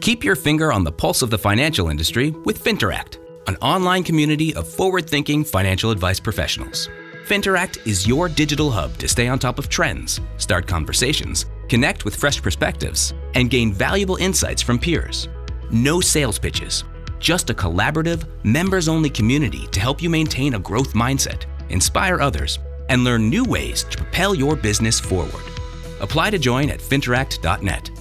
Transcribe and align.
Keep 0.00 0.22
your 0.22 0.36
finger 0.36 0.72
on 0.72 0.84
the 0.84 0.92
pulse 0.92 1.22
of 1.22 1.30
the 1.30 1.38
financial 1.38 1.88
industry 1.88 2.30
with 2.44 2.62
Finteract, 2.62 3.18
an 3.48 3.56
online 3.56 4.04
community 4.04 4.54
of 4.54 4.68
forward 4.68 5.10
thinking 5.10 5.44
financial 5.44 5.90
advice 5.90 6.20
professionals. 6.20 6.88
Finteract 7.26 7.84
is 7.86 8.06
your 8.06 8.28
digital 8.28 8.70
hub 8.70 8.96
to 8.98 9.08
stay 9.08 9.26
on 9.28 9.38
top 9.38 9.58
of 9.58 9.68
trends, 9.68 10.20
start 10.36 10.66
conversations, 10.66 11.46
connect 11.68 12.04
with 12.04 12.14
fresh 12.14 12.40
perspectives, 12.40 13.12
and 13.34 13.50
gain 13.50 13.72
valuable 13.72 14.16
insights 14.16 14.62
from 14.62 14.78
peers. 14.78 15.28
No 15.70 16.00
sales 16.00 16.38
pitches, 16.38 16.84
just 17.18 17.50
a 17.50 17.54
collaborative, 17.54 18.24
members 18.44 18.88
only 18.88 19.10
community 19.10 19.66
to 19.66 19.80
help 19.80 20.00
you 20.00 20.08
maintain 20.08 20.54
a 20.54 20.60
growth 20.60 20.94
mindset, 20.94 21.44
inspire 21.70 22.20
others, 22.20 22.60
and 22.88 23.02
learn 23.04 23.28
new 23.28 23.44
ways 23.44 23.82
to 23.84 23.96
propel 23.98 24.34
your 24.34 24.54
business 24.54 25.00
forward. 25.00 25.44
Apply 26.00 26.30
to 26.30 26.38
join 26.38 26.70
at 26.70 26.80
finteract.net. 26.80 27.97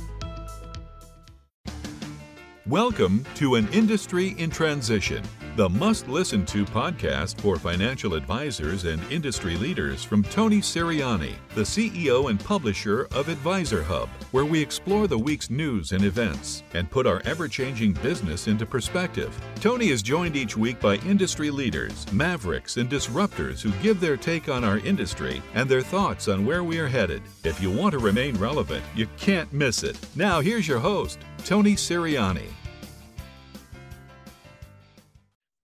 Welcome 2.69 3.25
to 3.35 3.55
An 3.55 3.69
Industry 3.69 4.35
in 4.37 4.49
Transition, 4.49 5.23
the 5.55 5.69
must 5.69 6.09
listen 6.09 6.45
to 6.47 6.65
podcast 6.65 7.39
for 7.39 7.55
financial 7.55 8.13
advisors 8.13 8.83
and 8.83 9.01
industry 9.09 9.55
leaders 9.55 10.03
from 10.03 10.21
Tony 10.21 10.57
Sirianni, 10.57 11.35
the 11.55 11.61
CEO 11.61 12.29
and 12.29 12.37
publisher 12.37 13.07
of 13.13 13.29
Advisor 13.29 13.83
Hub, 13.83 14.09
where 14.31 14.43
we 14.43 14.61
explore 14.61 15.07
the 15.07 15.17
week's 15.17 15.49
news 15.49 15.93
and 15.93 16.03
events 16.03 16.63
and 16.73 16.91
put 16.91 17.07
our 17.07 17.21
ever 17.23 17.47
changing 17.47 17.93
business 17.93 18.47
into 18.47 18.65
perspective. 18.65 19.33
Tony 19.61 19.87
is 19.87 20.01
joined 20.01 20.35
each 20.35 20.57
week 20.57 20.81
by 20.81 20.95
industry 20.97 21.49
leaders, 21.49 22.05
mavericks, 22.11 22.75
and 22.75 22.89
disruptors 22.89 23.61
who 23.61 23.71
give 23.81 24.01
their 24.01 24.17
take 24.17 24.49
on 24.49 24.65
our 24.65 24.79
industry 24.79 25.41
and 25.53 25.69
their 25.69 25.81
thoughts 25.81 26.27
on 26.27 26.45
where 26.45 26.65
we 26.65 26.79
are 26.79 26.89
headed. 26.89 27.21
If 27.45 27.61
you 27.61 27.71
want 27.71 27.93
to 27.93 27.99
remain 27.99 28.35
relevant, 28.35 28.83
you 28.93 29.07
can't 29.15 29.53
miss 29.53 29.83
it. 29.83 29.97
Now, 30.17 30.41
here's 30.41 30.67
your 30.67 30.79
host, 30.79 31.19
Tony 31.45 31.75
Sirianni. 31.75 32.56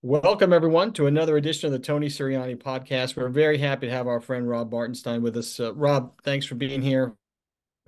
Welcome, 0.06 0.52
everyone, 0.52 0.92
to 0.92 1.06
another 1.06 1.38
edition 1.38 1.66
of 1.66 1.72
the 1.72 1.78
Tony 1.78 2.08
Sirianni 2.08 2.58
podcast. 2.58 3.16
We're 3.16 3.30
very 3.30 3.56
happy 3.56 3.86
to 3.86 3.92
have 3.94 4.06
our 4.06 4.20
friend 4.20 4.46
Rob 4.46 4.70
Bartenstein 4.70 5.22
with 5.22 5.34
us. 5.34 5.58
Uh, 5.58 5.74
Rob, 5.74 6.20
thanks 6.22 6.44
for 6.44 6.56
being 6.56 6.82
here. 6.82 7.14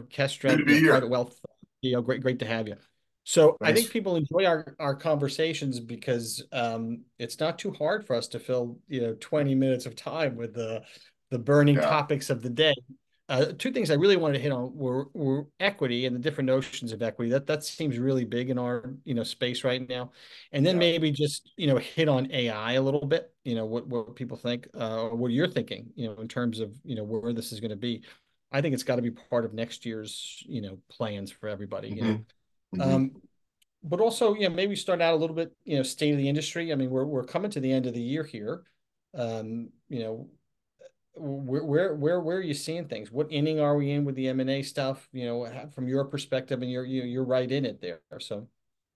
Kestra, 0.04 0.56
Private 0.88 1.10
Wealth, 1.10 1.38
know, 1.82 2.00
great, 2.00 2.22
great 2.22 2.38
to 2.38 2.46
have 2.46 2.68
you. 2.68 2.76
So 3.24 3.58
I 3.60 3.74
think 3.74 3.90
people 3.90 4.16
enjoy 4.16 4.46
our, 4.46 4.74
our 4.78 4.94
conversations 4.94 5.78
because 5.78 6.42
um, 6.52 7.02
it's 7.18 7.38
not 7.38 7.58
too 7.58 7.72
hard 7.72 8.06
for 8.06 8.16
us 8.16 8.28
to 8.28 8.38
fill 8.38 8.78
you 8.88 9.02
know 9.02 9.14
20 9.20 9.54
minutes 9.54 9.84
of 9.84 9.94
time 9.94 10.36
with 10.36 10.54
the 10.54 10.84
the 11.30 11.38
burning 11.38 11.74
yeah. 11.74 11.82
topics 11.82 12.30
of 12.30 12.40
the 12.40 12.48
day 12.48 12.72
uh, 13.28 13.46
two 13.58 13.72
things 13.72 13.90
I 13.90 13.94
really 13.94 14.16
wanted 14.16 14.34
to 14.34 14.42
hit 14.42 14.52
on 14.52 14.76
were, 14.76 15.08
were 15.12 15.46
equity 15.58 16.06
and 16.06 16.14
the 16.14 16.20
different 16.20 16.46
notions 16.46 16.92
of 16.92 17.02
equity. 17.02 17.30
That 17.30 17.46
that 17.46 17.64
seems 17.64 17.98
really 17.98 18.24
big 18.24 18.50
in 18.50 18.58
our 18.58 18.94
you 19.04 19.14
know 19.14 19.24
space 19.24 19.64
right 19.64 19.86
now, 19.88 20.12
and 20.52 20.64
then 20.64 20.76
yeah. 20.76 20.80
maybe 20.80 21.10
just 21.10 21.52
you 21.56 21.66
know 21.66 21.76
hit 21.76 22.08
on 22.08 22.30
AI 22.30 22.74
a 22.74 22.82
little 22.82 23.06
bit. 23.06 23.32
You 23.44 23.56
know 23.56 23.66
what 23.66 23.86
what 23.88 24.14
people 24.14 24.36
think, 24.36 24.68
uh, 24.74 25.08
what 25.08 25.32
you're 25.32 25.50
thinking. 25.50 25.88
You 25.96 26.08
know 26.08 26.20
in 26.20 26.28
terms 26.28 26.60
of 26.60 26.72
you 26.84 26.94
know 26.94 27.04
where 27.04 27.32
this 27.32 27.52
is 27.52 27.60
going 27.60 27.70
to 27.70 27.76
be. 27.76 28.02
I 28.52 28.60
think 28.60 28.74
it's 28.74 28.84
got 28.84 28.96
to 28.96 29.02
be 29.02 29.10
part 29.10 29.44
of 29.44 29.54
next 29.54 29.84
year's 29.84 30.42
you 30.46 30.62
know 30.62 30.78
plans 30.88 31.32
for 31.32 31.48
everybody. 31.48 31.90
Mm-hmm. 31.90 32.06
You 32.06 32.12
know? 32.12 32.24
Mm-hmm. 32.76 32.94
Um, 32.94 33.10
but 33.82 34.00
also, 34.00 34.34
you 34.34 34.48
know, 34.48 34.54
maybe 34.54 34.74
start 34.74 35.00
out 35.00 35.14
a 35.14 35.16
little 35.16 35.36
bit, 35.36 35.52
you 35.64 35.76
know, 35.76 35.82
state 35.82 36.10
of 36.10 36.18
the 36.18 36.28
industry. 36.28 36.72
I 36.72 36.74
mean, 36.74 36.90
we're 36.90 37.04
we're 37.04 37.24
coming 37.24 37.50
to 37.52 37.60
the 37.60 37.72
end 37.72 37.86
of 37.86 37.94
the 37.94 38.02
year 38.02 38.24
here. 38.24 38.62
Um, 39.14 39.70
you 39.88 40.00
know, 40.00 40.28
where, 41.16 41.64
where 41.64 41.94
where 41.94 42.20
where 42.20 42.36
are 42.36 42.42
you 42.42 42.54
seeing 42.54 42.86
things? 42.86 43.10
What 43.10 43.28
inning 43.30 43.60
are 43.60 43.76
we 43.76 43.90
in 43.90 44.04
with 44.04 44.14
the 44.14 44.28
M 44.28 44.40
and 44.40 44.50
A 44.50 44.62
stuff? 44.62 45.08
You 45.12 45.26
know, 45.26 45.68
from 45.74 45.88
your 45.88 46.04
perspective, 46.04 46.62
and 46.62 46.70
you're 46.70 46.84
you're 46.84 47.24
right 47.24 47.50
in 47.50 47.64
it 47.64 47.80
there. 47.80 48.00
So, 48.20 48.48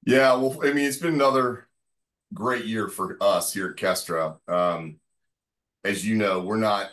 yeah, 0.06 0.34
well, 0.34 0.58
I 0.62 0.72
mean, 0.72 0.86
it's 0.86 0.98
been 0.98 1.14
another 1.14 1.68
great 2.32 2.66
year 2.66 2.88
for 2.88 3.16
us 3.20 3.52
here 3.52 3.68
at 3.68 3.76
Kestra. 3.76 4.36
Um, 4.48 4.96
as 5.84 6.06
you 6.06 6.16
know, 6.16 6.40
we're 6.40 6.56
not 6.56 6.90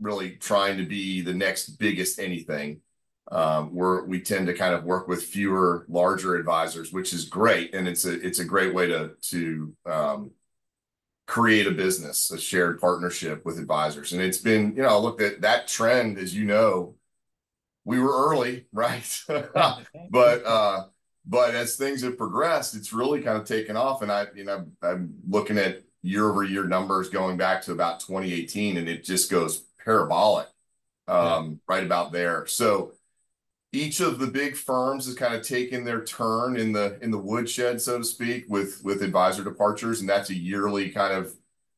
really 0.00 0.32
trying 0.32 0.78
to 0.78 0.84
be 0.84 1.22
the 1.22 1.34
next 1.34 1.70
biggest 1.78 2.18
anything. 2.18 2.80
Um, 3.30 3.74
we're 3.74 4.04
we 4.04 4.20
tend 4.20 4.46
to 4.46 4.54
kind 4.54 4.74
of 4.74 4.84
work 4.84 5.08
with 5.08 5.24
fewer 5.24 5.84
larger 5.88 6.36
advisors, 6.36 6.92
which 6.92 7.12
is 7.12 7.24
great, 7.24 7.74
and 7.74 7.88
it's 7.88 8.04
a 8.04 8.20
it's 8.24 8.38
a 8.38 8.44
great 8.44 8.74
way 8.74 8.86
to 8.88 9.12
to 9.30 9.74
um, 9.86 10.30
create 11.26 11.66
a 11.66 11.72
business, 11.72 12.30
a 12.30 12.38
shared 12.38 12.80
partnership 12.80 13.44
with 13.44 13.58
advisors. 13.58 14.12
And 14.12 14.22
it's 14.22 14.38
been, 14.38 14.74
you 14.76 14.82
know, 14.82 14.98
look 15.00 15.20
at 15.20 15.40
that 15.40 15.68
trend, 15.68 16.18
as 16.18 16.34
you 16.34 16.44
know, 16.44 16.94
we 17.84 18.00
were 18.00 18.28
early, 18.28 18.66
right? 18.72 19.22
but 19.28 20.46
uh, 20.46 20.84
but 21.26 21.54
as 21.54 21.76
things 21.76 22.02
have 22.02 22.16
progressed, 22.16 22.76
it's 22.76 22.92
really 22.92 23.20
kind 23.20 23.38
of 23.38 23.46
taken 23.46 23.76
off. 23.76 24.02
And 24.02 24.12
I, 24.12 24.26
you 24.34 24.44
know, 24.44 24.66
I'm 24.82 25.14
looking 25.28 25.58
at 25.58 25.82
year 26.02 26.28
over 26.30 26.44
year 26.44 26.64
numbers 26.64 27.08
going 27.08 27.36
back 27.36 27.62
to 27.62 27.72
about 27.72 28.00
2018, 28.00 28.76
and 28.76 28.88
it 28.88 29.04
just 29.04 29.30
goes 29.30 29.64
parabolic, 29.84 30.46
um, 31.08 31.60
yeah. 31.68 31.74
right 31.74 31.84
about 31.84 32.12
there. 32.12 32.46
So 32.46 32.92
each 33.76 34.00
of 34.00 34.18
the 34.18 34.26
big 34.26 34.56
firms 34.56 35.06
has 35.06 35.14
kind 35.14 35.34
of 35.34 35.42
taken 35.42 35.84
their 35.84 36.02
turn 36.04 36.56
in 36.56 36.72
the 36.72 36.98
in 37.02 37.10
the 37.10 37.18
woodshed, 37.18 37.80
so 37.80 37.98
to 37.98 38.04
speak, 38.04 38.46
with 38.48 38.80
with 38.82 39.02
advisor 39.02 39.44
departures, 39.44 40.00
and 40.00 40.08
that's 40.08 40.30
a 40.30 40.34
yearly 40.34 40.90
kind 40.90 41.12
of 41.12 41.34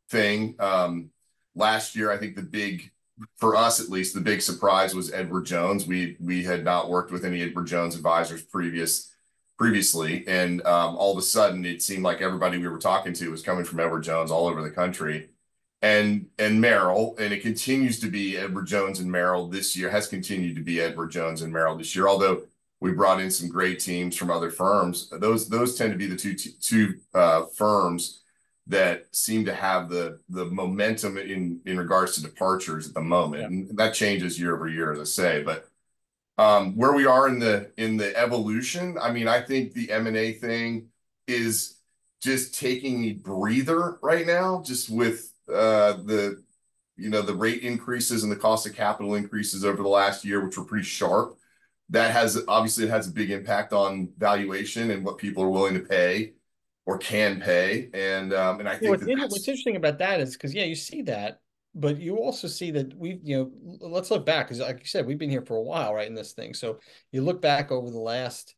thing. 0.09 0.54
Um, 0.59 1.10
last 1.54 1.97
year, 1.97 2.12
I 2.12 2.16
think 2.16 2.36
the 2.36 2.42
big 2.42 2.91
for 3.36 3.56
us 3.56 3.81
at 3.81 3.88
least, 3.88 4.14
the 4.14 4.20
big 4.20 4.41
surprise 4.41 4.94
was 4.94 5.12
Edward 5.12 5.44
Jones. 5.44 5.86
We 5.86 6.16
we 6.20 6.44
had 6.44 6.64
not 6.64 6.88
worked 6.88 7.10
with 7.10 7.25
any 7.25 7.42
Edward 7.42 7.66
Jones 7.66 7.97
advisors 7.97 8.42
previous 8.42 9.12
previously, 9.59 10.25
and 10.28 10.65
um, 10.66 10.97
all 10.97 11.12
of 11.12 11.19
a 11.19 11.22
sudden, 11.22 11.65
it 11.65 11.82
seemed 11.82 12.04
like 12.04 12.20
everybody 12.20 12.59
we 12.59 12.69
were 12.69 12.78
talking 12.78 13.12
to 13.15 13.30
was 13.30 13.42
coming 13.42 13.65
from 13.65 13.80
Edward 13.80 14.03
Jones 14.03 14.30
all 14.30 14.47
over 14.47 14.62
the 14.62 14.70
country 14.70 15.30
and 15.83 16.27
and 16.39 16.61
Merrill, 16.61 17.15
and 17.19 17.33
it 17.33 17.43
continues 17.43 18.00
to 18.00 18.11
be 18.11 18.37
Edward 18.37 18.66
Jones 18.66 19.00
and 19.00 19.11
Merrill 19.11 19.49
this 19.49 19.77
year. 19.77 19.91
Has 19.91 20.09
continued 20.09 20.56
to 20.56 20.62
be 20.62 20.81
Edward 20.81 21.11
Jones 21.11 21.43
and 21.43 21.53
Merrill 21.53 21.77
this 21.77 21.94
year. 21.94 22.09
Although 22.09 22.43
we 22.81 22.93
brought 22.93 23.21
in 23.21 23.31
some 23.31 23.49
great 23.49 23.81
teams 23.81 24.16
from 24.16 24.31
other 24.31 24.50
firms, 24.50 25.11
those 25.11 25.49
those 25.49 25.77
tend 25.77 25.93
to 25.93 25.99
be 25.99 26.06
the 26.06 26.16
two 26.16 26.34
two 26.34 26.94
uh, 27.15 27.44
firms 27.56 28.22
that 28.66 29.06
seem 29.12 29.44
to 29.44 29.55
have 29.55 29.89
the 29.89 30.21
the 30.28 30.47
momentum 30.47 31.16
in 31.16 31.61
in 31.65 31.78
regards 31.78 32.15
to 32.15 32.22
departures 32.22 32.89
at 32.89 32.95
the 32.95 33.00
moment. 33.00 33.43
Yeah. 33.43 33.47
And 33.47 33.78
that 33.78 33.95
changes 33.95 34.39
year 34.39 34.55
over 34.55 34.69
year, 34.69 34.93
as 34.93 34.99
I 34.99 35.05
say. 35.05 35.43
But 35.43 35.69
um, 36.39 36.77
where 36.77 36.93
we 36.93 37.06
are 37.06 37.28
in 37.28 37.39
the 37.39 37.71
in 37.77 37.97
the 37.97 38.16
evolution, 38.16 38.97
I 39.00 39.12
mean, 39.12 39.28
I 39.28 39.43
think 39.43 39.75
the 39.75 39.91
M 39.93 40.09
and 40.09 40.16
A 40.16 40.33
thing 40.33 40.89
is 41.28 41.77
just 42.21 42.59
taking 42.59 43.05
a 43.05 43.12
breather 43.12 43.99
right 44.03 44.27
now, 44.27 44.62
just 44.66 44.91
with 44.91 45.33
uh, 45.53 45.94
the 46.04 46.42
you 46.97 47.10
know 47.10 47.22
the 47.22 47.34
rate 47.34 47.62
increases 47.62 48.22
and 48.22 48.32
the 48.32 48.36
cost 48.36 48.66
of 48.66 48.75
capital 48.75 49.14
increases 49.14 49.64
over 49.64 49.82
the 49.82 49.88
last 49.88 50.25
year, 50.25 50.44
which 50.44 50.59
were 50.59 50.64
pretty 50.64 50.84
sharp. 50.84 51.38
That 51.91 52.12
has 52.12 52.42
obviously 52.48 52.84
it 52.84 52.91
has 52.91 53.09
a 53.09 53.12
big 53.12 53.31
impact 53.31 53.72
on 53.72 54.10
valuation 54.19 54.91
and 54.91 55.04
what 55.04 55.19
people 55.19 55.42
are 55.42 55.50
willing 55.50 55.75
to 55.75 55.81
pay 55.81 56.34
or 56.84 56.98
can 56.98 57.41
pay. 57.41 57.88
And 57.94 58.32
um, 58.32 58.60
and 58.60 58.69
I 58.69 58.76
think 58.76 58.91
what's, 58.91 59.03
in, 59.04 59.19
what's 59.19 59.48
interesting 59.48 59.76
about 59.76 59.98
that 59.98 60.20
is 60.20 60.34
because 60.34 60.54
yeah, 60.54 60.64
you 60.64 60.75
see 60.75 61.03
that, 61.03 61.41
but 61.75 61.98
you 61.98 62.16
also 62.16 62.48
see 62.48 62.70
that 62.72 62.94
we 62.94 63.20
you 63.22 63.36
know 63.36 63.88
let's 63.88 64.10
look 64.10 64.26
back 64.26 64.47
because 64.47 64.60
like 64.60 64.80
you 64.80 64.86
said 64.86 65.06
we've 65.06 65.19
been 65.19 65.30
here 65.30 65.42
for 65.42 65.56
a 65.56 65.62
while 65.62 65.94
right 65.94 66.09
in 66.09 66.15
this 66.15 66.32
thing. 66.32 66.53
So 66.53 66.80
you 67.12 67.22
look 67.22 67.41
back 67.41 67.70
over 67.70 67.91
the 67.91 67.98
last 67.98 68.54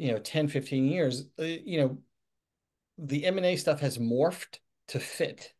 you 0.00 0.12
know 0.12 0.18
10 0.18 0.48
15 0.48 0.86
years 0.86 1.26
uh, 1.38 1.42
you 1.42 1.78
know 1.78 1.98
the 2.96 3.26
m&a 3.26 3.56
stuff 3.56 3.80
has 3.80 3.98
morphed 3.98 4.58
to 4.88 4.98
fit 4.98 5.52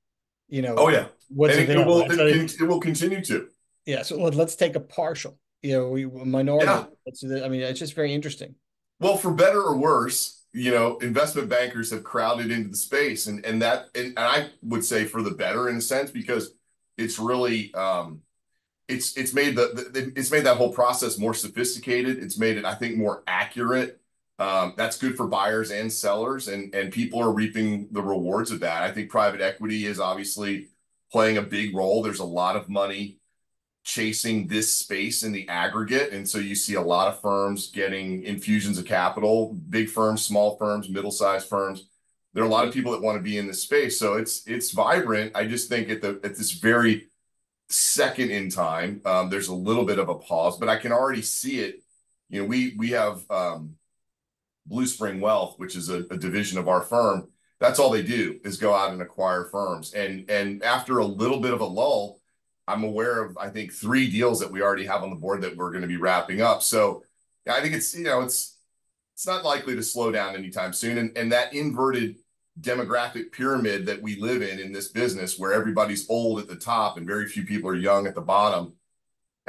you 0.51 0.63
know 0.63 0.75
oh 0.77 0.89
yeah. 0.89 1.07
what's 1.29 1.57
and 1.57 1.69
it, 1.69 1.87
will 1.87 2.03
it, 2.03 2.61
it, 2.61 2.63
will 2.65 2.81
continue 2.81 3.23
to. 3.25 3.49
Yeah 3.87 4.03
so 4.03 4.17
let's 4.17 4.57
take 4.57 4.77
a 4.77 4.81
partial 4.81 5.39
you 5.63 5.73
know 5.73 5.89
we 5.89 6.07
minority. 6.07 6.67
Yeah. 6.67 7.45
i 7.45 7.49
mean 7.49 7.63
it's 7.63 7.79
just 7.79 7.95
very 7.95 8.13
interesting. 8.13 8.55
Well 8.99 9.17
for 9.17 9.33
better 9.33 9.63
or 9.63 9.77
worse 9.77 10.45
you 10.53 10.71
know 10.71 10.99
investment 10.99 11.49
bankers 11.49 11.91
have 11.91 12.05
crowded 12.05 12.51
into 12.51 12.69
the 12.69 12.77
space 12.77 13.27
and 13.27 13.45
and 13.47 13.63
that 13.63 13.87
and, 13.95 14.07
and 14.09 14.19
i 14.19 14.49
would 14.63 14.85
say 14.85 15.05
for 15.05 15.23
the 15.23 15.31
better 15.31 15.69
in 15.69 15.77
a 15.77 15.81
sense 15.81 16.11
because 16.11 16.55
it's 16.99 17.19
really 17.19 17.73
um 17.75 18.21
it's 18.89 19.17
it's 19.17 19.33
made 19.33 19.55
the, 19.55 19.91
the 19.93 20.13
it's 20.17 20.33
made 20.33 20.45
that 20.45 20.57
whole 20.57 20.73
process 20.73 21.19
more 21.19 21.35
sophisticated. 21.35 22.19
It's 22.19 22.39
made 22.39 22.57
it 22.57 22.65
i 22.65 22.75
think 22.75 22.97
more 22.97 23.23
accurate 23.27 24.00
um, 24.41 24.73
that's 24.77 24.97
good 24.97 25.17
for 25.17 25.27
buyers 25.27 25.71
and 25.71 25.93
sellers, 25.93 26.49
and 26.49 26.75
and 26.75 26.91
people 26.93 27.21
are 27.21 27.33
reaping 27.33 27.89
the 27.93 28.03
rewards 28.03 28.51
of 28.51 28.61
that. 28.61 28.83
I 28.83 28.91
think 28.91 29.11
private 29.11 29.43
equity 29.43 29.85
is 29.85 30.01
obviously 30.01 30.69
playing 31.13 31.37
a 31.37 31.43
big 31.43 31.77
role. 31.77 32.03
There's 32.03 32.21
a 32.21 32.25
lot 32.25 32.57
of 32.57 32.69
money 32.69 33.19
chasing 33.85 34.47
this 34.47 34.75
space 34.75 35.23
in 35.23 35.33
the 35.33 35.47
aggregate, 35.49 36.13
and 36.13 36.27
so 36.27 36.39
you 36.39 36.55
see 36.55 36.75
a 36.75 36.81
lot 36.81 37.09
of 37.09 37.21
firms 37.21 37.71
getting 37.71 38.23
infusions 38.23 38.79
of 38.79 38.87
capital, 38.87 39.55
big 39.69 39.91
firms, 39.91 40.25
small 40.25 40.57
firms, 40.57 40.89
middle-sized 40.89 41.49
firms. 41.49 41.89
There 42.33 42.43
are 42.43 42.47
a 42.47 42.51
lot 42.51 42.67
of 42.67 42.73
people 42.73 42.93
that 42.93 43.03
want 43.03 43.19
to 43.19 43.23
be 43.23 43.37
in 43.37 43.47
this 43.47 43.63
space, 43.63 43.99
so 43.99 44.15
it's 44.15 44.47
it's 44.47 44.71
vibrant. 44.71 45.33
I 45.35 45.47
just 45.47 45.69
think 45.69 45.91
at 45.91 46.01
the 46.01 46.19
at 46.25 46.35
this 46.35 46.53
very 46.53 47.09
second 47.69 48.31
in 48.31 48.49
time, 48.49 49.03
um, 49.05 49.29
there's 49.29 49.49
a 49.49 49.55
little 49.55 49.85
bit 49.85 49.99
of 49.99 50.09
a 50.09 50.15
pause, 50.15 50.57
but 50.59 50.71
I 50.71 50.77
can 50.77 50.93
already 50.93 51.23
see 51.23 51.61
it. 51.61 51.83
You 52.31 52.41
know, 52.41 52.49
we 52.49 52.75
we 52.79 52.91
have 52.91 53.29
um, 53.31 53.77
Blue 54.71 54.87
Spring 54.87 55.21
Wealth, 55.21 55.59
which 55.59 55.77
is 55.77 55.91
a, 55.91 56.05
a 56.11 56.17
division 56.17 56.57
of 56.57 56.69
our 56.69 56.81
firm, 56.81 57.29
that's 57.59 57.79
all 57.79 57.91
they 57.91 58.03
do 58.03 58.41
is 58.45 58.57
go 58.57 58.73
out 58.73 58.93
and 58.93 59.03
acquire 59.03 59.45
firms. 59.45 59.93
And 59.93 60.31
and 60.31 60.63
after 60.63 60.99
a 60.99 61.05
little 61.05 61.41
bit 61.41 61.53
of 61.53 61.61
a 61.61 61.67
lull, 61.67 62.21
I'm 62.67 62.85
aware 62.85 63.23
of 63.23 63.37
I 63.37 63.51
think 63.51 63.73
three 63.73 64.11
deals 64.11 64.41
that 64.41 64.51
we 64.51 64.63
already 64.63 64.87
have 64.87 65.03
on 65.03 65.11
the 65.11 65.17
board 65.17 65.43
that 65.43 65.57
we're 65.57 65.71
going 65.71 65.83
to 65.83 65.89
be 65.89 65.99
wrapping 65.99 66.41
up. 66.41 66.63
So 66.63 67.03
I 67.47 67.61
think 67.61 67.75
it's 67.75 67.95
you 67.95 68.05
know 68.05 68.23
it's 68.23 68.57
it's 69.15 69.27
not 69.27 69.45
likely 69.45 69.75
to 69.75 69.83
slow 69.83 70.11
down 70.11 70.37
anytime 70.37 70.73
soon. 70.73 70.97
And 70.97 71.19
and 71.19 71.33
that 71.33 71.53
inverted 71.53 72.17
demographic 72.61 73.33
pyramid 73.33 73.87
that 73.87 74.01
we 74.01 74.21
live 74.21 74.41
in 74.43 74.59
in 74.59 74.73
this 74.73 74.89
business, 74.89 75.39
where 75.39 75.53
everybody's 75.53 76.09
old 76.09 76.41
at 76.41 76.49
the 76.49 76.57
top 76.57 76.97
and 76.97 77.07
very 77.07 77.27
few 77.27 77.45
people 77.45 77.69
are 77.69 77.77
young 77.77 78.07
at 78.07 78.15
the 78.15 78.21
bottom, 78.21 78.75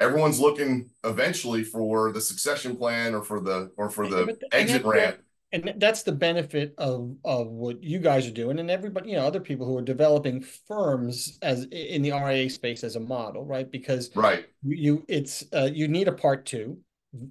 everyone's 0.01 0.39
looking 0.39 0.89
eventually 1.03 1.63
for 1.63 2.11
the 2.11 2.19
succession 2.19 2.75
plan 2.75 3.13
or 3.13 3.21
for 3.21 3.39
the 3.39 3.71
or 3.77 3.89
for 3.89 4.07
the 4.07 4.35
exit 4.51 4.83
ramp. 4.83 5.17
and 5.53 5.73
that's 5.77 6.03
the 6.03 6.11
benefit 6.11 6.73
of 6.77 7.15
of 7.23 7.47
what 7.47 7.81
you 7.83 7.99
guys 7.99 8.27
are 8.27 8.31
doing 8.31 8.59
and 8.59 8.71
everybody 8.71 9.11
you 9.11 9.15
know 9.15 9.25
other 9.25 9.39
people 9.39 9.65
who 9.65 9.77
are 9.77 9.83
developing 9.83 10.41
firms 10.67 11.37
as 11.41 11.65
in 11.71 12.01
the 12.01 12.11
RIA 12.11 12.49
space 12.49 12.83
as 12.83 12.95
a 12.95 12.99
model 12.99 13.45
right? 13.45 13.71
Because 13.71 14.09
right. 14.15 14.45
you 14.63 15.05
it's 15.07 15.45
uh, 15.53 15.69
you 15.71 15.87
need 15.87 16.07
a 16.07 16.13
part 16.13 16.45
two. 16.45 16.77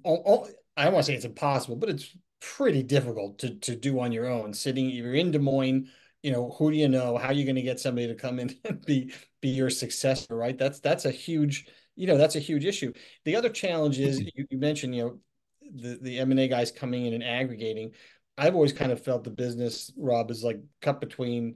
I 0.05 0.85
don't 0.85 0.93
want 0.93 0.97
to 0.97 1.03
say 1.03 1.15
it's 1.15 1.25
impossible 1.25 1.75
but 1.75 1.89
it's 1.89 2.15
pretty 2.39 2.81
difficult 2.81 3.37
to 3.39 3.55
to 3.55 3.75
do 3.75 3.99
on 3.99 4.11
your 4.11 4.27
own. 4.27 4.53
Sitting 4.53 4.89
you're 4.89 5.13
in 5.13 5.31
Des 5.31 5.39
Moines 5.39 5.89
you 6.23 6.31
know 6.31 6.51
who 6.57 6.71
do 6.71 6.77
you 6.77 6.87
know? 6.87 7.17
How 7.17 7.27
are 7.27 7.33
you 7.33 7.45
going 7.45 7.55
to 7.55 7.61
get 7.61 7.79
somebody 7.79 8.07
to 8.07 8.15
come 8.15 8.39
in 8.39 8.55
and 8.65 8.85
be 8.85 9.13
be 9.41 9.49
your 9.49 9.69
successor 9.69 10.35
right? 10.35 10.57
That's 10.57 10.79
that's 10.79 11.05
a 11.05 11.11
huge 11.11 11.65
you 11.95 12.07
know 12.07 12.17
that's 12.17 12.35
a 12.35 12.39
huge 12.39 12.65
issue 12.65 12.91
the 13.25 13.35
other 13.35 13.49
challenge 13.49 13.99
is 13.99 14.19
mm-hmm. 14.19 14.29
you, 14.35 14.47
you 14.49 14.57
mentioned 14.57 14.95
you 14.95 15.03
know 15.03 15.19
the 15.75 15.99
the 16.01 16.19
M&A 16.19 16.47
guys 16.47 16.71
coming 16.71 17.05
in 17.05 17.13
and 17.13 17.23
aggregating. 17.23 17.91
I've 18.37 18.55
always 18.55 18.73
kind 18.73 18.91
of 18.91 19.03
felt 19.03 19.23
the 19.23 19.29
business, 19.29 19.91
Rob, 19.97 20.31
is 20.31 20.43
like 20.43 20.59
cut 20.81 20.99
between 20.99 21.55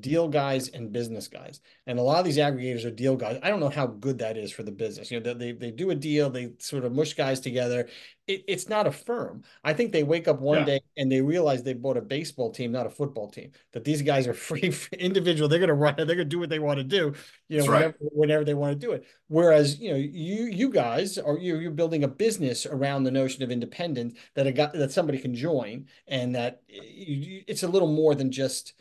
deal 0.00 0.28
guys 0.28 0.68
and 0.68 0.92
business 0.92 1.28
guys. 1.28 1.60
And 1.86 1.98
a 1.98 2.02
lot 2.02 2.18
of 2.18 2.24
these 2.24 2.38
aggregators 2.38 2.84
are 2.84 2.90
deal 2.90 3.16
guys. 3.16 3.38
I 3.42 3.50
don't 3.50 3.60
know 3.60 3.68
how 3.68 3.86
good 3.86 4.18
that 4.18 4.36
is 4.36 4.50
for 4.50 4.62
the 4.62 4.72
business. 4.72 5.10
You 5.10 5.20
know, 5.20 5.34
they, 5.34 5.52
they 5.52 5.70
do 5.70 5.90
a 5.90 5.94
deal, 5.94 6.30
they 6.30 6.52
sort 6.58 6.84
of 6.84 6.92
mush 6.94 7.12
guys 7.14 7.40
together. 7.40 7.88
It, 8.26 8.44
it's 8.48 8.68
not 8.68 8.86
a 8.86 8.92
firm. 8.92 9.42
I 9.62 9.74
think 9.74 9.92
they 9.92 10.02
wake 10.02 10.28
up 10.28 10.40
one 10.40 10.60
yeah. 10.60 10.64
day 10.64 10.80
and 10.96 11.12
they 11.12 11.20
realize 11.20 11.62
they 11.62 11.74
bought 11.74 11.96
a 11.96 12.02
baseball 12.02 12.52
team, 12.52 12.72
not 12.72 12.86
a 12.86 12.90
football 12.90 13.28
team, 13.28 13.52
that 13.72 13.84
these 13.84 14.00
guys 14.00 14.26
are 14.26 14.34
free 14.48 14.72
individual. 14.92 15.48
They're 15.48 15.58
going 15.58 15.68
to 15.68 15.74
run 15.74 15.94
it. 15.98 16.06
They're 16.06 16.16
going 16.16 16.18
to 16.18 16.24
do 16.24 16.38
what 16.38 16.48
they 16.48 16.58
want 16.58 16.78
to 16.78 16.84
do, 16.84 17.12
you 17.48 17.58
know, 17.58 17.64
whenever, 17.64 17.86
right. 17.86 18.12
whenever 18.12 18.44
they 18.44 18.54
want 18.54 18.80
to 18.80 18.86
do 18.86 18.92
it. 18.92 19.04
Whereas, 19.28 19.78
you 19.78 19.90
know, 19.90 19.96
you, 19.96 20.44
you 20.44 20.70
guys 20.70 21.18
are, 21.18 21.36
you, 21.36 21.58
you're 21.58 21.70
building 21.70 22.04
a 22.04 22.08
business 22.08 22.64
around 22.64 23.04
the 23.04 23.10
notion 23.10 23.42
of 23.42 23.50
independence 23.50 24.14
that 24.34 24.46
a 24.46 24.52
guy, 24.52 24.70
that 24.74 24.92
somebody 24.92 25.18
can 25.18 25.34
join 25.34 25.86
and 26.06 26.34
that 26.34 26.62
eh, 26.70 27.42
it's 27.46 27.62
a 27.62 27.68
little 27.68 27.92
more 27.92 28.14
than 28.14 28.30
just, 28.30 28.72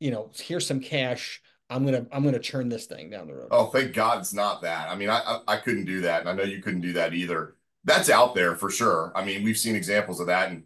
you 0.00 0.10
know, 0.10 0.30
here's 0.34 0.66
some 0.66 0.80
cash. 0.80 1.40
I'm 1.70 1.84
gonna 1.84 2.06
I'm 2.12 2.24
gonna 2.24 2.38
churn 2.38 2.68
this 2.68 2.86
thing 2.86 3.10
down 3.10 3.26
the 3.26 3.34
road. 3.34 3.48
Oh, 3.50 3.66
thank 3.66 3.92
God 3.92 4.20
it's 4.20 4.32
not 4.32 4.62
that. 4.62 4.88
I 4.88 4.96
mean, 4.96 5.10
I, 5.10 5.18
I, 5.18 5.40
I 5.48 5.56
couldn't 5.58 5.84
do 5.84 6.00
that, 6.02 6.20
and 6.20 6.28
I 6.28 6.32
know 6.32 6.44
you 6.44 6.62
couldn't 6.62 6.80
do 6.80 6.94
that 6.94 7.12
either. 7.12 7.56
That's 7.84 8.10
out 8.10 8.34
there 8.34 8.54
for 8.56 8.70
sure. 8.70 9.12
I 9.14 9.24
mean, 9.24 9.42
we've 9.42 9.58
seen 9.58 9.76
examples 9.76 10.20
of 10.20 10.26
that, 10.28 10.50
and 10.50 10.64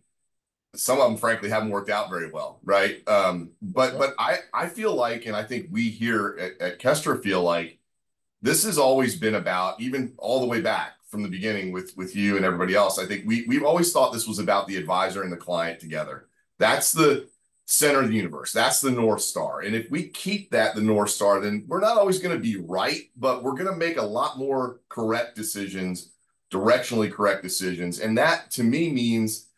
some 0.75 1.01
of 1.01 1.09
them, 1.09 1.17
frankly, 1.17 1.51
haven't 1.51 1.71
worked 1.71 1.91
out 1.91 2.09
very 2.09 2.31
well, 2.31 2.61
right? 2.65 3.07
Um, 3.09 3.51
but 3.61 3.99
but 3.99 4.15
I 4.19 4.39
I 4.55 4.69
feel 4.69 4.95
like, 4.95 5.27
and 5.27 5.35
I 5.35 5.43
think 5.43 5.67
we 5.71 5.89
here 5.89 6.37
at, 6.41 6.61
at 6.61 6.79
Kestra 6.79 7.21
feel 7.21 7.43
like 7.43 7.79
this 8.43 8.65
has 8.65 8.79
always 8.79 9.17
been 9.17 9.35
about, 9.35 9.81
even 9.81 10.15
all 10.19 10.41
the 10.41 10.47
way 10.47 10.61
back 10.61 10.93
from 11.09 11.23
the 11.23 11.29
beginning 11.29 11.73
with 11.73 11.93
with 11.97 12.15
you 12.15 12.37
and 12.37 12.45
everybody 12.45 12.75
else. 12.75 12.99
I 12.99 13.07
think 13.07 13.25
we 13.27 13.45
we've 13.47 13.65
always 13.65 13.93
thought 13.93 14.13
this 14.13 14.29
was 14.29 14.39
about 14.39 14.69
the 14.69 14.77
advisor 14.77 15.23
and 15.23 15.33
the 15.33 15.37
client 15.37 15.81
together. 15.81 16.29
That's 16.59 16.93
the 16.93 17.29
center 17.73 18.01
of 18.01 18.09
the 18.09 18.15
universe. 18.15 18.53
That's 18.53 18.83
the 18.83 18.91
North 18.91 19.23
Star. 19.23 19.61
And 19.61 19.75
if 19.75 19.91
we 19.91 20.09
keep 20.09 20.51
that 20.51 20.75
the 20.75 20.83
North 20.83 21.09
Star, 21.09 21.41
then 21.41 21.65
we're 21.67 21.81
not 21.81 21.97
always 21.97 22.19
going 22.19 22.37
to 22.37 22.43
be 22.43 22.57
right, 22.57 23.05
but 23.17 23.43
we're 23.43 23.55
going 23.55 23.73
to 23.73 23.77
make 23.77 23.97
a 23.97 24.03
lot 24.03 24.39
more 24.39 24.81
correct 24.91 25.35
decisions, 25.37 26.13
directionally 26.53 27.11
correct 27.11 27.43
decisions. 27.43 27.99
And 27.99 28.19
that 28.19 28.51
to 28.53 28.63
me 28.63 28.93
means 28.93 29.49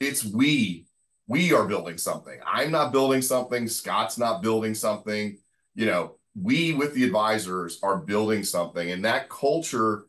it's 0.00 0.24
we. 0.24 0.86
We 1.28 1.52
are 1.52 1.64
building 1.64 1.96
something. 1.96 2.40
I'm 2.44 2.72
not 2.72 2.90
building 2.90 3.22
something. 3.22 3.68
Scott's 3.68 4.18
not 4.18 4.42
building 4.42 4.74
something. 4.74 5.38
You 5.76 5.86
know, 5.86 6.16
we 6.34 6.72
with 6.72 6.92
the 6.94 7.04
advisors 7.04 7.78
are 7.84 7.98
building 7.98 8.42
something. 8.42 8.90
And 8.90 9.04
that 9.04 9.28
culture 9.28 10.06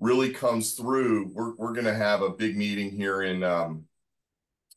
really 0.00 0.30
comes 0.30 0.72
through. 0.72 1.30
We're, 1.34 1.54
we're 1.56 1.74
going 1.74 1.84
to 1.84 1.94
have 1.94 2.22
a 2.22 2.30
big 2.30 2.56
meeting 2.56 2.90
here 2.90 3.20
in 3.20 3.44
um, 3.44 3.84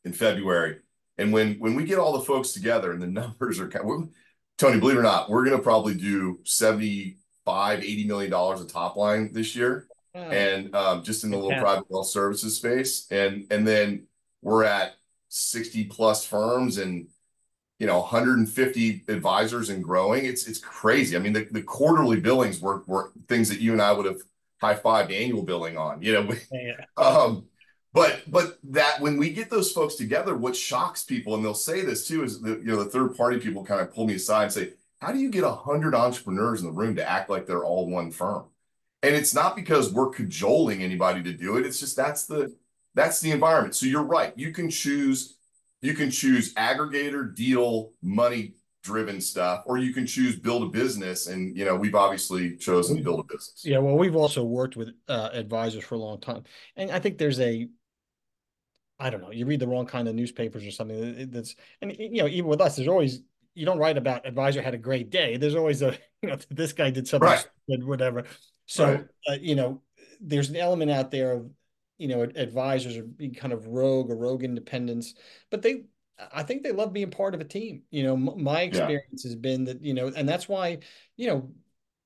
in 0.04 0.12
February 0.12 0.80
and 1.18 1.32
when 1.32 1.54
when 1.54 1.74
we 1.74 1.84
get 1.84 1.98
all 1.98 2.12
the 2.12 2.24
folks 2.24 2.52
together 2.52 2.92
and 2.92 3.02
the 3.02 3.06
numbers 3.20 3.60
are 3.60 3.68
kind 3.68 3.90
of, 3.90 4.08
Tony, 4.58 4.78
believe 4.78 4.96
it 4.96 5.00
or 5.00 5.02
not, 5.02 5.30
we're 5.30 5.44
going 5.44 5.56
to 5.56 5.62
probably 5.62 5.94
do 5.94 6.40
75, 6.44 7.82
80 7.82 8.06
million 8.06 8.30
dollars 8.30 8.60
of 8.60 8.72
top 8.72 8.96
line 8.96 9.32
this 9.32 9.54
year. 9.54 9.86
And 10.14 10.74
um, 10.74 11.02
just 11.02 11.24
in 11.24 11.30
the 11.30 11.36
little 11.36 11.52
yeah. 11.52 11.60
private 11.60 11.90
wealth 11.90 12.08
services 12.08 12.56
space. 12.56 13.06
And 13.10 13.46
and 13.50 13.68
then 13.68 14.06
we're 14.40 14.64
at 14.64 14.94
60 15.28 15.84
plus 15.84 16.24
firms 16.24 16.78
and 16.78 17.08
you 17.78 17.86
know 17.86 17.98
150 18.00 19.04
advisors 19.08 19.68
and 19.68 19.84
growing. 19.84 20.24
It's 20.24 20.46
it's 20.46 20.58
crazy. 20.58 21.16
I 21.16 21.18
mean, 21.18 21.34
the, 21.34 21.46
the 21.50 21.62
quarterly 21.62 22.20
billings 22.20 22.60
were 22.60 22.82
were 22.86 23.12
things 23.28 23.50
that 23.50 23.60
you 23.60 23.72
and 23.72 23.82
I 23.82 23.92
would 23.92 24.06
have 24.06 24.20
high 24.58 24.74
fived 24.74 25.12
annual 25.12 25.42
billing 25.42 25.76
on. 25.76 26.00
You 26.00 26.14
know, 26.14 26.32
yeah. 26.52 26.84
um, 26.96 27.44
but 27.96 28.30
but 28.30 28.58
that 28.62 29.00
when 29.00 29.16
we 29.16 29.30
get 29.30 29.48
those 29.48 29.72
folks 29.72 29.94
together, 29.94 30.36
what 30.36 30.54
shocks 30.54 31.02
people, 31.02 31.34
and 31.34 31.42
they'll 31.42 31.54
say 31.54 31.80
this 31.80 32.06
too, 32.06 32.24
is 32.24 32.42
that 32.42 32.58
you 32.58 32.66
know 32.66 32.84
the 32.84 32.90
third 32.90 33.16
party 33.16 33.38
people 33.38 33.64
kind 33.64 33.80
of 33.80 33.94
pull 33.94 34.06
me 34.06 34.16
aside 34.16 34.42
and 34.42 34.52
say, 34.52 34.72
"How 35.00 35.12
do 35.12 35.18
you 35.18 35.30
get 35.30 35.44
hundred 35.44 35.94
entrepreneurs 35.94 36.60
in 36.60 36.66
the 36.66 36.74
room 36.74 36.94
to 36.96 37.08
act 37.08 37.30
like 37.30 37.46
they're 37.46 37.64
all 37.64 37.88
one 37.88 38.10
firm?" 38.10 38.44
And 39.02 39.14
it's 39.14 39.34
not 39.34 39.56
because 39.56 39.94
we're 39.94 40.10
cajoling 40.10 40.82
anybody 40.82 41.22
to 41.22 41.32
do 41.32 41.56
it. 41.56 41.64
It's 41.64 41.80
just 41.80 41.96
that's 41.96 42.26
the 42.26 42.54
that's 42.94 43.20
the 43.20 43.30
environment. 43.30 43.74
So 43.74 43.86
you're 43.86 44.02
right. 44.02 44.34
You 44.36 44.52
can 44.52 44.68
choose 44.68 45.38
you 45.80 45.94
can 45.94 46.10
choose 46.10 46.52
aggregator 46.52 47.34
deal 47.34 47.92
money 48.02 48.56
driven 48.82 49.22
stuff 49.22 49.62
or 49.64 49.78
you 49.78 49.92
can 49.92 50.06
choose 50.06 50.36
build 50.36 50.62
a 50.62 50.66
business 50.66 51.26
and 51.28 51.56
you 51.56 51.64
know 51.64 51.74
we've 51.74 51.96
obviously 51.96 52.56
chosen 52.56 52.96
to 52.96 53.02
build 53.02 53.18
a 53.18 53.24
business 53.24 53.62
yeah 53.64 53.78
well 53.78 53.96
we've 53.96 54.14
also 54.14 54.44
worked 54.44 54.76
with 54.76 54.90
uh, 55.08 55.28
advisors 55.32 55.82
for 55.82 55.96
a 55.96 55.98
long 55.98 56.20
time 56.20 56.44
and 56.76 56.92
i 56.92 57.00
think 57.00 57.18
there's 57.18 57.40
a 57.40 57.68
I 58.98 59.10
don't 59.10 59.20
know, 59.20 59.30
you 59.30 59.46
read 59.46 59.60
the 59.60 59.68
wrong 59.68 59.86
kind 59.86 60.08
of 60.08 60.14
newspapers 60.14 60.64
or 60.64 60.70
something 60.70 61.30
that's, 61.30 61.54
and 61.82 61.94
you 61.98 62.22
know, 62.22 62.28
even 62.28 62.46
with 62.46 62.60
us, 62.60 62.76
there's 62.76 62.88
always, 62.88 63.22
you 63.54 63.66
don't 63.66 63.78
write 63.78 63.98
about 63.98 64.26
advisor 64.26 64.62
had 64.62 64.74
a 64.74 64.78
great 64.78 65.10
day. 65.10 65.36
There's 65.36 65.54
always 65.54 65.82
a, 65.82 65.96
you 66.22 66.30
know, 66.30 66.38
this 66.50 66.72
guy 66.72 66.90
did 66.90 67.06
something 67.08 67.28
right. 67.28 67.46
whatever. 67.84 68.24
So, 68.66 68.92
right. 68.92 69.06
uh, 69.28 69.38
you 69.40 69.54
know, 69.54 69.82
there's 70.20 70.50
an 70.50 70.56
element 70.56 70.90
out 70.90 71.10
there 71.10 71.32
of, 71.32 71.50
you 71.98 72.08
know, 72.08 72.22
advisors 72.22 72.96
are 72.96 73.04
being 73.04 73.34
kind 73.34 73.52
of 73.52 73.66
rogue 73.66 74.10
or 74.10 74.16
rogue 74.16 74.44
independence, 74.44 75.14
but 75.50 75.62
they, 75.62 75.84
I 76.32 76.42
think 76.42 76.62
they 76.62 76.72
love 76.72 76.92
being 76.92 77.10
part 77.10 77.34
of 77.34 77.40
a 77.40 77.44
team. 77.44 77.82
You 77.90 78.02
know, 78.02 78.16
my 78.16 78.62
experience 78.62 79.24
yeah. 79.24 79.28
has 79.28 79.36
been 79.36 79.64
that, 79.64 79.82
you 79.82 79.94
know, 79.94 80.10
and 80.14 80.28
that's 80.28 80.48
why, 80.48 80.78
you 81.16 81.26
know, 81.26 81.50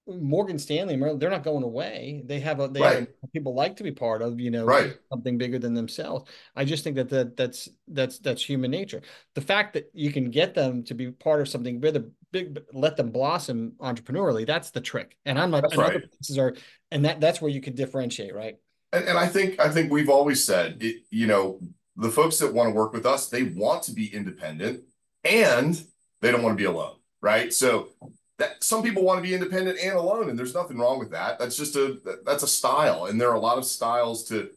Morgan 0.07 0.59
Stanley, 0.59 0.97
they're 1.17 1.31
not 1.31 1.45
going 1.45 1.63
away. 1.63 2.23
They 2.25 2.41
have 2.41 2.61
a 2.61 2.69
they 2.69 2.81
right. 2.81 2.99
have 2.99 3.33
people 3.33 3.55
like 3.55 3.77
to 3.77 3.83
be 3.83 3.93
part 3.93 4.23
of, 4.23 4.41
you 4.41 4.51
know, 4.51 4.65
right. 4.65 4.97
something 5.11 5.39
bigger 5.39 5.59
than 5.59 5.75
themselves. 5.75 6.29
I 6.57 6.65
just 6.65 6.85
think 6.85 6.97
that, 6.97 7.09
that 7.11 7.37
that's 7.37 7.69
that's 7.87 8.19
that's 8.19 8.45
human 8.45 8.71
nature. 8.71 9.03
The 9.35 9.41
fact 9.41 9.75
that 9.75 9.91
you 9.93 10.13
can 10.13 10.31
get 10.31 10.55
them 10.55 10.83
to 10.85 10.95
be 10.95 11.13
part 11.13 11.41
of 11.41 11.49
something 11.49 11.81
bigger, 11.81 12.07
big, 12.33 12.61
let 12.73 12.97
them 12.97 13.11
blossom 13.11 13.75
entrepreneurially, 13.81 14.47
that's 14.47 14.71
the 14.71 14.81
trick. 14.81 15.17
And 15.25 15.39
I'm 15.39 15.51
not. 15.51 15.63
That's 15.63 15.75
and 15.75 15.83
right. 15.83 16.11
places 16.11 16.39
are, 16.39 16.57
and 16.91 17.05
that 17.05 17.21
that's 17.21 17.41
where 17.41 17.51
you 17.51 17.61
can 17.61 17.75
differentiate, 17.75 18.35
right? 18.35 18.57
And, 18.93 19.05
and 19.05 19.19
I 19.19 19.27
think 19.27 19.61
I 19.61 19.69
think 19.69 19.93
we've 19.93 20.11
always 20.11 20.43
said, 20.43 20.79
it, 20.81 21.03
you 21.11 21.27
know, 21.27 21.61
the 21.97 22.11
folks 22.11 22.39
that 22.39 22.53
want 22.53 22.69
to 22.71 22.75
work 22.75 22.93
with 22.93 23.07
us, 23.07 23.29
they 23.29 23.45
want 23.45 23.85
to 23.85 23.93
be 23.93 24.13
independent, 24.13 24.83
and 25.25 25.81
they 26.21 26.33
don't 26.33 26.43
want 26.43 26.57
to 26.57 26.63
be 26.63 26.69
alone, 26.69 26.97
right? 27.21 27.53
So 27.53 27.91
that 28.41 28.65
some 28.65 28.83
people 28.83 29.05
want 29.05 29.19
to 29.19 29.23
be 29.23 29.35
independent 29.35 29.79
and 29.79 29.97
alone 29.97 30.31
and 30.31 30.39
there's 30.39 30.55
nothing 30.55 30.79
wrong 30.79 30.99
with 30.99 31.11
that. 31.11 31.39
That's 31.39 31.59
just 31.59 31.77
a 31.77 31.99
that's 32.25 32.43
a 32.43 32.49
style 32.49 33.05
and 33.05 33.21
there 33.21 33.29
are 33.31 33.35
a 33.35 33.41
lot 33.41 33.59
of 33.59 33.67
styles 33.67 34.25
to 34.25 34.51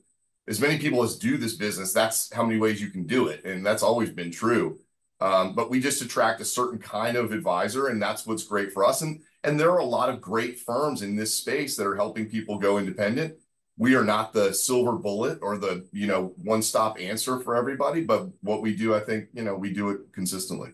as 0.48 0.62
many 0.62 0.78
people 0.80 1.04
as 1.04 1.18
do 1.18 1.38
this 1.38 1.56
business 1.56 1.94
that's 1.94 2.34
how 2.34 2.44
many 2.46 2.60
ways 2.60 2.82
you 2.82 2.90
can 2.90 3.06
do 3.06 3.28
it 3.28 3.44
and 3.46 3.64
that's 3.66 3.84
always 3.84 4.10
been 4.10 4.32
true. 4.32 4.80
Um, 5.20 5.54
but 5.54 5.70
we 5.70 5.82
just 5.82 6.02
attract 6.02 6.42
a 6.42 6.46
certain 6.46 6.80
kind 6.80 7.18
of 7.18 7.34
advisor 7.34 7.88
and 7.88 8.02
that's 8.02 8.26
what's 8.26 8.46
great 8.46 8.72
for 8.72 8.86
us 8.86 9.02
and 9.02 9.22
and 9.44 9.60
there 9.60 9.72
are 9.72 9.80
a 9.80 9.86
lot 9.86 10.10
of 10.10 10.22
great 10.22 10.58
firms 10.60 11.02
in 11.02 11.18
this 11.18 11.36
space 11.36 11.76
that 11.76 11.86
are 11.86 11.96
helping 11.96 12.30
people 12.30 12.58
go 12.58 12.78
independent. 12.78 13.36
We 13.78 13.96
are 13.96 14.06
not 14.06 14.32
the 14.32 14.54
silver 14.54 14.94
bullet 14.94 15.40
or 15.42 15.58
the 15.58 15.86
you 15.92 16.08
know 16.08 16.34
one 16.38 16.62
stop 16.62 17.02
answer 17.02 17.42
for 17.42 17.54
everybody 17.54 18.02
but 18.06 18.30
what 18.42 18.62
we 18.62 18.78
do 18.78 18.96
i 18.96 19.02
think 19.02 19.28
you 19.34 19.44
know 19.44 19.56
we 19.56 19.74
do 19.74 19.90
it 19.90 20.14
consistently. 20.14 20.70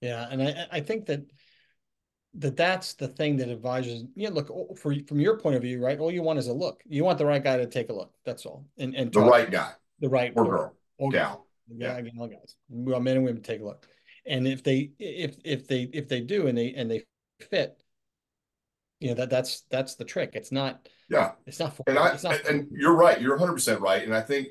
Yeah 0.00 0.28
and 0.30 0.40
i 0.40 0.66
i 0.70 0.80
think 0.80 1.06
that 1.06 1.24
that 2.36 2.56
that's 2.56 2.94
the 2.94 3.06
thing 3.06 3.36
that 3.36 3.48
advisors 3.48 4.04
yeah 4.16 4.28
look 4.28 4.48
for 4.76 4.94
from 5.06 5.20
your 5.20 5.38
point 5.38 5.56
of 5.56 5.62
view 5.62 5.82
right 5.82 5.98
all 5.98 6.10
you 6.10 6.22
want 6.22 6.38
is 6.38 6.48
a 6.48 6.52
look 6.52 6.82
you 6.84 7.04
want 7.04 7.16
the 7.18 7.26
right 7.26 7.44
guy 7.44 7.56
to 7.56 7.66
take 7.66 7.90
a 7.90 7.92
look 7.92 8.12
that's 8.24 8.44
all 8.44 8.64
and 8.78 8.94
and 8.94 9.12
the 9.12 9.20
right 9.20 9.50
guy 9.50 9.70
the 10.00 10.08
right 10.08 10.32
or 10.34 10.44
girl 10.44 10.74
or 10.98 11.10
gal 11.10 11.44
yeah, 11.68 12.00
gal 12.00 12.26
guys, 12.28 12.56
well, 12.68 13.00
men 13.00 13.16
and 13.16 13.24
women 13.24 13.42
take 13.42 13.60
a 13.60 13.64
look, 13.64 13.86
and 14.26 14.46
if 14.46 14.62
they 14.62 14.90
if 14.98 15.36
if 15.44 15.66
they 15.66 15.82
if 15.92 16.08
they 16.08 16.20
do 16.20 16.46
and 16.46 16.56
they 16.56 16.74
and 16.74 16.90
they 16.90 17.04
fit, 17.50 17.82
you 19.00 19.08
know 19.08 19.14
that 19.14 19.30
that's 19.30 19.62
that's 19.70 19.94
the 19.94 20.04
trick. 20.04 20.30
It's 20.34 20.52
not. 20.52 20.88
Yeah, 21.08 21.32
it's 21.46 21.58
not. 21.58 21.74
For, 21.74 21.84
and 21.86 21.98
I 21.98 22.12
it's 22.12 22.24
not 22.24 22.40
and, 22.40 22.60
and 22.60 22.68
you're 22.70 22.94
right. 22.94 23.20
You're 23.20 23.36
100 23.36 23.52
percent 23.54 23.80
right. 23.80 24.02
And 24.02 24.14
I 24.14 24.20
think 24.20 24.48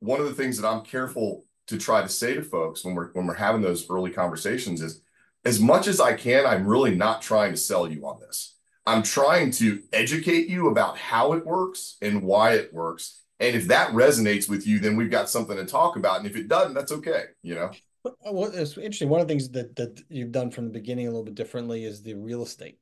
one 0.00 0.20
of 0.20 0.26
the 0.26 0.34
things 0.34 0.58
that 0.58 0.68
I'm 0.68 0.82
careful 0.82 1.44
to 1.68 1.78
try 1.78 2.02
to 2.02 2.08
say 2.08 2.34
to 2.34 2.42
folks 2.42 2.84
when 2.84 2.94
we're 2.94 3.10
when 3.12 3.26
we're 3.26 3.34
having 3.34 3.62
those 3.62 3.88
early 3.88 4.10
conversations 4.10 4.82
is, 4.82 5.00
as 5.46 5.60
much 5.60 5.86
as 5.86 6.00
I 6.00 6.14
can, 6.14 6.44
I'm 6.44 6.66
really 6.66 6.94
not 6.94 7.22
trying 7.22 7.52
to 7.52 7.56
sell 7.56 7.88
you 7.90 8.04
on 8.04 8.18
this. 8.20 8.56
I'm 8.84 9.04
trying 9.04 9.52
to 9.52 9.80
educate 9.92 10.48
you 10.48 10.68
about 10.68 10.98
how 10.98 11.34
it 11.34 11.46
works 11.46 11.96
and 12.02 12.22
why 12.22 12.54
it 12.54 12.74
works. 12.74 13.22
And 13.38 13.54
if 13.54 13.68
that 13.68 13.90
resonates 13.90 14.48
with 14.48 14.66
you, 14.66 14.80
then 14.80 14.96
we've 14.96 15.10
got 15.10 15.30
something 15.30 15.56
to 15.56 15.64
talk 15.64 15.96
about. 15.96 16.18
And 16.18 16.26
if 16.26 16.36
it 16.36 16.48
doesn't, 16.48 16.74
that's 16.74 16.90
okay. 16.92 17.26
You 17.42 17.54
know. 17.54 17.70
Uh, 18.04 18.32
well, 18.32 18.50
it's 18.52 18.76
interesting. 18.76 19.08
One 19.08 19.20
of 19.20 19.28
the 19.28 19.32
things 19.32 19.48
that 19.50 19.76
that 19.76 20.02
you've 20.08 20.32
done 20.32 20.50
from 20.50 20.64
the 20.64 20.72
beginning 20.72 21.06
a 21.06 21.10
little 21.10 21.24
bit 21.24 21.36
differently 21.36 21.84
is 21.84 22.02
the 22.02 22.14
real 22.14 22.42
estate. 22.42 22.78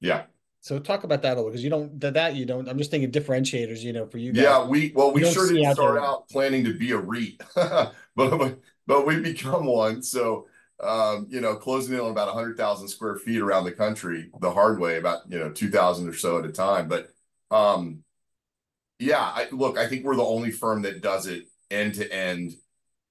Yeah. 0.00 0.24
So 0.60 0.78
talk 0.78 1.04
about 1.04 1.22
that 1.22 1.34
a 1.34 1.36
little 1.36 1.50
because 1.50 1.64
you 1.64 1.70
don't 1.70 2.00
that, 2.00 2.14
that 2.14 2.34
you 2.34 2.46
don't. 2.46 2.68
I'm 2.68 2.78
just 2.78 2.90
thinking 2.90 3.12
differentiators. 3.12 3.80
You 3.80 3.92
know, 3.92 4.06
for 4.06 4.18
you. 4.18 4.32
Guys. 4.32 4.42
Yeah, 4.42 4.64
we 4.64 4.92
well 4.94 5.12
we 5.12 5.24
sure 5.30 5.46
didn't 5.46 5.74
start 5.74 5.94
there. 5.94 6.04
out 6.04 6.28
planning 6.28 6.64
to 6.64 6.72
be 6.72 6.92
a 6.92 6.98
REIT, 6.98 7.42
but 8.16 8.58
but 8.86 9.06
we 9.06 9.20
become 9.20 9.66
one. 9.66 10.02
So 10.02 10.46
um, 10.82 11.26
you 11.30 11.40
know, 11.40 11.54
closing 11.54 11.94
in 11.94 12.00
on 12.00 12.10
about 12.10 12.28
100,000 12.28 12.88
square 12.88 13.16
feet 13.16 13.40
around 13.40 13.64
the 13.64 13.72
country 13.72 14.30
the 14.40 14.50
hard 14.50 14.80
way, 14.80 14.96
about, 14.96 15.20
you 15.28 15.38
know, 15.38 15.50
2,000 15.50 16.08
or 16.08 16.14
so 16.14 16.38
at 16.38 16.44
a 16.44 16.52
time. 16.52 16.88
But 16.88 17.08
um, 17.50 18.02
yeah, 18.98 19.20
I, 19.20 19.48
look, 19.52 19.78
I 19.78 19.86
think 19.86 20.04
we're 20.04 20.16
the 20.16 20.24
only 20.24 20.50
firm 20.50 20.82
that 20.82 21.02
does 21.02 21.26
it 21.26 21.46
end 21.70 21.94
to 21.94 22.12
end 22.12 22.54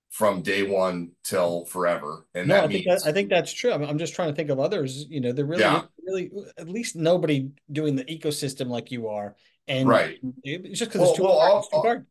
from 0.09 0.41
day 0.41 0.63
one 0.63 1.11
till 1.23 1.65
forever. 1.65 2.25
And 2.35 2.49
no, 2.49 2.63
I 2.63 2.67
think 2.67 2.85
that, 2.85 3.01
I 3.05 3.11
think 3.13 3.29
that's 3.29 3.51
true. 3.51 3.71
I'm, 3.71 3.83
I'm, 3.83 3.97
just 3.97 4.13
trying 4.13 4.29
to 4.29 4.35
think 4.35 4.49
of 4.49 4.59
others. 4.59 5.05
You 5.09 5.21
know, 5.21 5.31
they're 5.31 5.45
really, 5.45 5.61
yeah. 5.61 5.83
really, 6.05 6.31
at 6.57 6.67
least 6.67 6.97
nobody 6.97 7.51
doing 7.71 7.95
the 7.95 8.03
ecosystem 8.05 8.67
like 8.67 8.91
you 8.91 9.07
are. 9.07 9.35
And 9.67 9.87
right, 9.87 10.19
it's 10.43 10.79
just 10.79 10.91
because 10.91 11.01
well, 11.01 11.09
it's 11.11 11.17
too, 11.17 11.23
well, 11.23 11.39
hard. 11.39 11.59
It's 11.59 11.69
too 11.69 11.77
hard. 11.77 12.05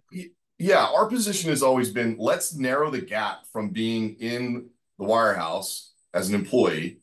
Yeah, 0.58 0.86
our 0.86 1.06
position 1.06 1.50
has 1.50 1.62
always 1.62 1.90
been 1.90 2.16
let's 2.18 2.54
narrow 2.54 2.90
the 2.90 3.00
gap 3.00 3.46
from 3.52 3.70
being 3.70 4.16
in 4.20 4.70
the 5.00 5.06
wirehouse 5.06 5.88
as 6.14 6.28
an 6.28 6.34
employee 6.34 7.00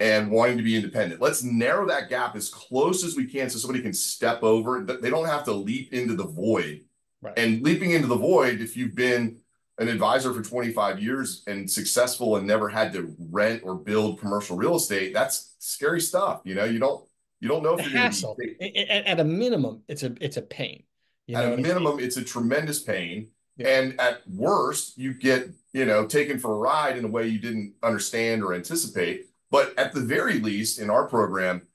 and 0.00 0.30
wanting 0.30 0.56
to 0.56 0.62
be 0.62 0.74
independent. 0.74 1.20
Let's 1.20 1.42
narrow 1.42 1.86
that 1.88 2.08
gap 2.08 2.34
as 2.34 2.48
close 2.48 3.04
as 3.04 3.16
we 3.16 3.26
can 3.26 3.50
so 3.50 3.58
somebody 3.58 3.82
can 3.82 3.92
step 3.92 4.42
over. 4.42 4.82
They 4.82 5.10
don't 5.10 5.26
have 5.26 5.44
to 5.44 5.52
leap 5.52 5.92
into 5.92 6.14
the 6.14 6.24
void. 6.24 6.84
Right. 7.20 7.38
And 7.38 7.62
leaping 7.62 7.92
into 7.92 8.08
the 8.08 8.16
void, 8.16 8.60
if 8.60 8.76
you've 8.76 8.96
been 8.96 9.38
an 9.78 9.88
advisor 9.88 10.32
for 10.32 10.42
25 10.42 11.00
years 11.00 11.44
and 11.46 11.70
successful 11.70 12.36
and 12.36 12.46
never 12.46 12.68
had 12.68 12.92
to 12.94 13.14
rent 13.30 13.62
or 13.64 13.74
build 13.74 14.20
commercial 14.20 14.56
real 14.56 14.76
estate, 14.76 15.14
that's 15.14 15.54
scary 15.58 16.00
stuff. 16.00 16.40
You 16.44 16.54
know, 16.54 16.64
you 16.64 16.78
don't 16.78 17.04
you 17.40 17.48
don't 17.48 17.62
know 17.62 17.76
if 17.76 17.88
you're 17.88 18.00
hassle. 18.00 18.36
Be... 18.38 18.56
At 18.88 19.20
a 19.20 19.24
minimum, 19.24 19.82
it's 19.88 20.02
a 20.02 20.14
it's 20.20 20.36
a 20.36 20.42
pain. 20.42 20.82
You 21.26 21.36
at 21.36 21.52
a 21.52 21.56
minimum, 21.56 22.00
it's 22.00 22.16
a 22.16 22.24
tremendous 22.24 22.80
pain. 22.80 23.28
And 23.58 24.00
at 24.00 24.22
worst, 24.28 24.98
you 24.98 25.14
get 25.14 25.50
you 25.72 25.86
know, 25.86 26.06
taken 26.06 26.38
for 26.38 26.52
a 26.52 26.58
ride 26.58 26.98
in 26.98 27.04
a 27.04 27.08
way 27.08 27.26
you 27.26 27.38
didn't 27.38 27.74
understand 27.82 28.42
or 28.42 28.54
anticipate. 28.54 29.28
But 29.50 29.76
at 29.78 29.92
the 29.92 30.00
very 30.00 30.38
least, 30.38 30.78
in 30.78 30.90
our 30.90 31.06
program, 31.06 31.66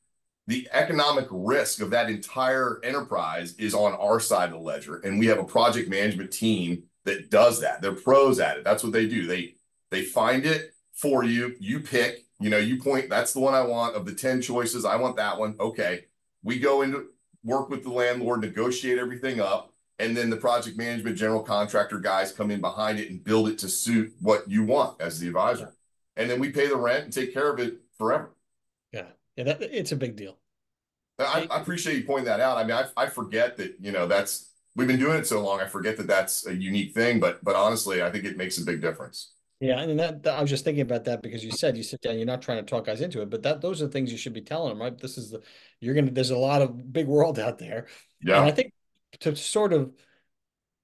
the 0.46 0.68
economic 0.72 1.28
risk 1.30 1.82
of 1.82 1.90
that 1.90 2.10
entire 2.10 2.80
enterprise 2.84 3.56
is 3.56 3.74
on 3.74 3.94
our 3.94 4.20
side 4.20 4.50
of 4.50 4.52
the 4.54 4.60
ledger. 4.60 4.98
And 4.98 5.20
we 5.20 5.26
have 5.28 5.40
a 5.40 5.44
project 5.44 5.90
management 5.90 6.32
team 6.32 6.84
that 7.06 7.30
does 7.30 7.60
that. 7.62 7.82
They're 7.82 7.94
pros 7.94 8.40
at 8.40 8.58
it. 8.58 8.64
That's 8.64 8.84
what 8.84 8.94
they 8.94 9.08
do. 9.08 9.28
They 9.28 9.56
they 9.90 10.04
find 10.04 10.46
it 10.46 10.74
for 10.94 11.24
you. 11.24 11.56
You 11.60 11.80
pick, 11.80 12.26
you 12.40 12.50
know, 12.50 12.58
you 12.58 12.82
point, 12.82 13.10
that's 13.10 13.34
the 13.34 13.40
one 13.40 13.54
I 13.54 13.62
want 13.62 13.96
of 13.96 14.06
the 14.06 14.14
10 14.14 14.42
choices. 14.42 14.84
I 14.84 14.98
want 14.98 15.16
that 15.16 15.38
one. 15.38 15.56
Okay. 15.60 16.06
We 16.44 16.60
go 16.60 16.82
into 16.82 17.08
work 17.44 17.70
with 17.70 17.84
the 17.84 17.90
landlord, 17.90 18.42
negotiate 18.42 18.98
everything 18.98 19.40
up 19.40 19.74
and 20.00 20.16
then 20.16 20.30
the 20.30 20.38
project 20.38 20.78
management 20.78 21.18
general 21.18 21.42
contractor 21.42 22.00
guys 22.00 22.32
come 22.32 22.52
in 22.52 22.62
behind 22.62 23.00
it 23.00 23.10
and 23.10 23.24
build 23.24 23.50
it 23.50 23.58
to 23.60 23.70
suit 23.70 24.14
what 24.22 24.50
you 24.50 24.64
want 24.64 25.00
as 25.02 25.20
the 25.20 25.28
advisor 25.28 25.74
and 26.16 26.30
then 26.30 26.40
we 26.40 26.50
pay 26.50 26.68
the 26.68 26.76
rent 26.76 27.06
and 27.06 27.14
take 27.14 27.34
care 27.34 27.52
of 27.52 27.60
it 27.60 27.78
forever 27.98 28.32
yeah 28.92 29.06
yeah 29.36 29.44
that, 29.44 29.62
it's 29.62 29.92
a 29.92 29.96
big 29.96 30.16
deal 30.16 30.38
I, 31.20 31.48
I, 31.50 31.60
appreciate 31.60 31.98
you 31.98 32.04
pointing 32.04 32.26
that 32.26 32.40
out 32.40 32.58
i 32.58 32.64
mean 32.64 32.74
I, 32.74 32.86
I 32.96 33.08
forget 33.08 33.58
that 33.58 33.76
you 33.80 33.92
know 33.92 34.08
that's 34.08 34.52
we've 34.76 34.88
been 34.88 35.00
doing 35.00 35.18
it 35.18 35.28
so 35.28 35.42
long 35.42 35.60
i 35.60 35.68
forget 35.68 35.98
that 35.98 36.08
that's 36.08 36.46
a 36.46 36.56
unique 36.56 36.94
thing 36.94 37.20
but 37.20 37.44
but 37.44 37.56
honestly 37.56 38.04
i 38.04 38.12
think 38.12 38.26
it 38.26 38.38
makes 38.38 38.58
a 38.58 38.66
big 38.66 38.82
difference 38.82 39.32
yeah, 39.60 39.80
and 39.80 40.00
that, 40.00 40.22
that, 40.22 40.38
I 40.38 40.42
was 40.42 40.52
just 40.52 40.64
thinking 40.64 40.84
about 40.84 41.06
that 41.06 41.24
because 41.24 41.44
you 41.44 41.50
said 41.50 41.76
you 41.76 41.82
sit 41.82 42.02
down, 42.02 42.18
you're 42.18 42.28
not 42.28 42.44
trying 42.44 42.60
to 42.60 42.64
talk 42.64 42.86
guys 42.86 43.02
into 43.02 43.24
it, 43.24 43.32
but 43.32 43.42
that 43.42 43.60
those 43.60 43.82
are 43.82 43.88
the 43.88 43.92
things 43.92 44.12
you 44.12 44.18
should 44.18 44.34
be 44.34 44.42
telling 44.42 44.70
them, 44.70 44.80
right? 44.80 44.96
This 44.96 45.18
is 45.18 45.32
the 45.32 45.42
you're 45.82 45.96
gonna. 45.96 46.12
There's 46.12 46.30
a 46.30 46.38
lot 46.38 46.62
of 46.62 46.94
big 46.94 47.08
world 47.08 47.40
out 47.40 47.58
there, 47.58 47.88
yeah. 48.22 48.38
And 48.38 48.46
I 48.46 48.52
think 48.52 48.72
to 49.20 49.36
sort 49.36 49.74
of 49.74 49.92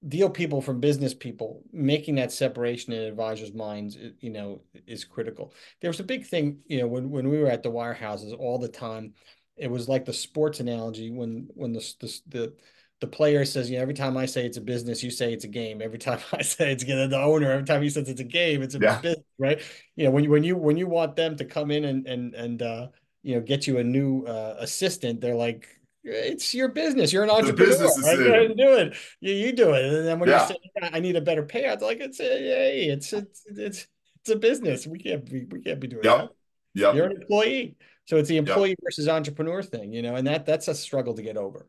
deal 0.06 0.28
people 0.28 0.60
from 0.60 0.80
business 0.80 1.14
people 1.14 1.62
making 1.72 2.16
that 2.16 2.30
separation 2.30 2.92
in 2.92 3.02
advisors 3.02 3.54
minds 3.54 3.96
you 4.20 4.30
know 4.30 4.60
is 4.86 5.04
critical 5.04 5.54
there 5.80 5.88
was 5.88 6.00
a 6.00 6.04
big 6.04 6.26
thing 6.26 6.58
you 6.66 6.78
know 6.78 6.86
when, 6.86 7.08
when 7.10 7.28
we 7.28 7.38
were 7.38 7.48
at 7.48 7.62
the 7.62 7.70
wirehouses 7.70 8.36
all 8.38 8.58
the 8.58 8.68
time 8.68 9.14
it 9.56 9.70
was 9.70 9.88
like 9.88 10.04
the 10.04 10.12
sports 10.12 10.60
analogy 10.60 11.10
when 11.10 11.48
when 11.54 11.72
the 11.72 11.94
the, 12.00 12.20
the 12.28 12.54
the 13.00 13.06
player 13.10 13.44
says, 13.44 13.68
you 13.68 13.76
know, 13.76 13.82
every 13.82 13.92
time 13.92 14.16
I 14.16 14.24
say 14.24 14.46
it's 14.46 14.56
a 14.56 14.62
business, 14.62 15.02
you 15.02 15.10
say 15.10 15.32
it's 15.32 15.44
a 15.44 15.48
game. 15.48 15.82
Every 15.82 15.98
time 15.98 16.20
I 16.32 16.42
say 16.42 16.72
it's 16.72 16.84
you 16.84 16.94
know, 16.94 17.06
the 17.06 17.20
owner, 17.20 17.50
every 17.52 17.66
time 17.66 17.82
he 17.82 17.90
says 17.90 18.08
it's 18.08 18.20
a 18.20 18.24
game, 18.24 18.62
it's 18.62 18.74
a 18.74 18.78
yeah. 18.78 19.00
business, 19.00 19.24
right? 19.38 19.60
You 19.96 20.04
know, 20.04 20.10
when 20.10 20.24
you 20.24 20.30
when 20.30 20.44
you 20.44 20.56
when 20.56 20.76
you 20.76 20.86
want 20.86 21.16
them 21.16 21.36
to 21.36 21.44
come 21.44 21.70
in 21.70 21.84
and 21.84 22.06
and 22.06 22.34
and 22.34 22.62
uh, 22.62 22.88
you 23.22 23.34
know 23.34 23.40
get 23.42 23.66
you 23.66 23.78
a 23.78 23.84
new 23.84 24.24
uh, 24.24 24.56
assistant, 24.58 25.20
they're 25.20 25.34
like, 25.34 25.68
it's 26.04 26.54
your 26.54 26.68
business. 26.68 27.12
You're 27.12 27.24
an 27.24 27.30
entrepreneur. 27.30 27.70
business 27.70 28.00
right? 28.04 28.18
You 28.18 28.54
do 28.54 28.74
it. 28.74 28.96
You, 29.20 29.32
you 29.32 29.52
do 29.52 29.72
it. 29.72 29.84
And 29.84 30.06
then 30.06 30.18
when 30.18 30.28
yeah. 30.28 30.42
you 30.42 30.48
say, 30.48 30.90
I 30.92 31.00
need 31.00 31.16
a 31.16 31.20
better 31.20 31.44
payout, 31.44 31.80
like 31.80 32.00
it's 32.00 32.20
a, 32.20 32.24
hey, 32.24 32.86
it's 32.88 33.12
it's 33.12 33.42
it's 33.46 33.86
it's 34.20 34.30
a 34.30 34.36
business. 34.36 34.86
We 34.86 34.98
can't 34.98 35.24
be 35.24 35.44
we 35.44 35.60
can't 35.60 35.80
be 35.80 35.88
doing 35.88 36.04
yep. 36.04 36.18
that. 36.18 36.30
Yeah. 36.74 36.92
You're 36.92 37.06
an 37.06 37.22
employee. 37.22 37.76
So 38.06 38.18
it's 38.18 38.28
the 38.28 38.36
employee 38.36 38.70
yep. 38.70 38.78
versus 38.84 39.08
entrepreneur 39.08 39.62
thing, 39.62 39.92
you 39.92 40.02
know, 40.02 40.16
and 40.16 40.26
that 40.26 40.44
that's 40.44 40.68
a 40.68 40.74
struggle 40.74 41.14
to 41.14 41.22
get 41.22 41.36
over. 41.36 41.66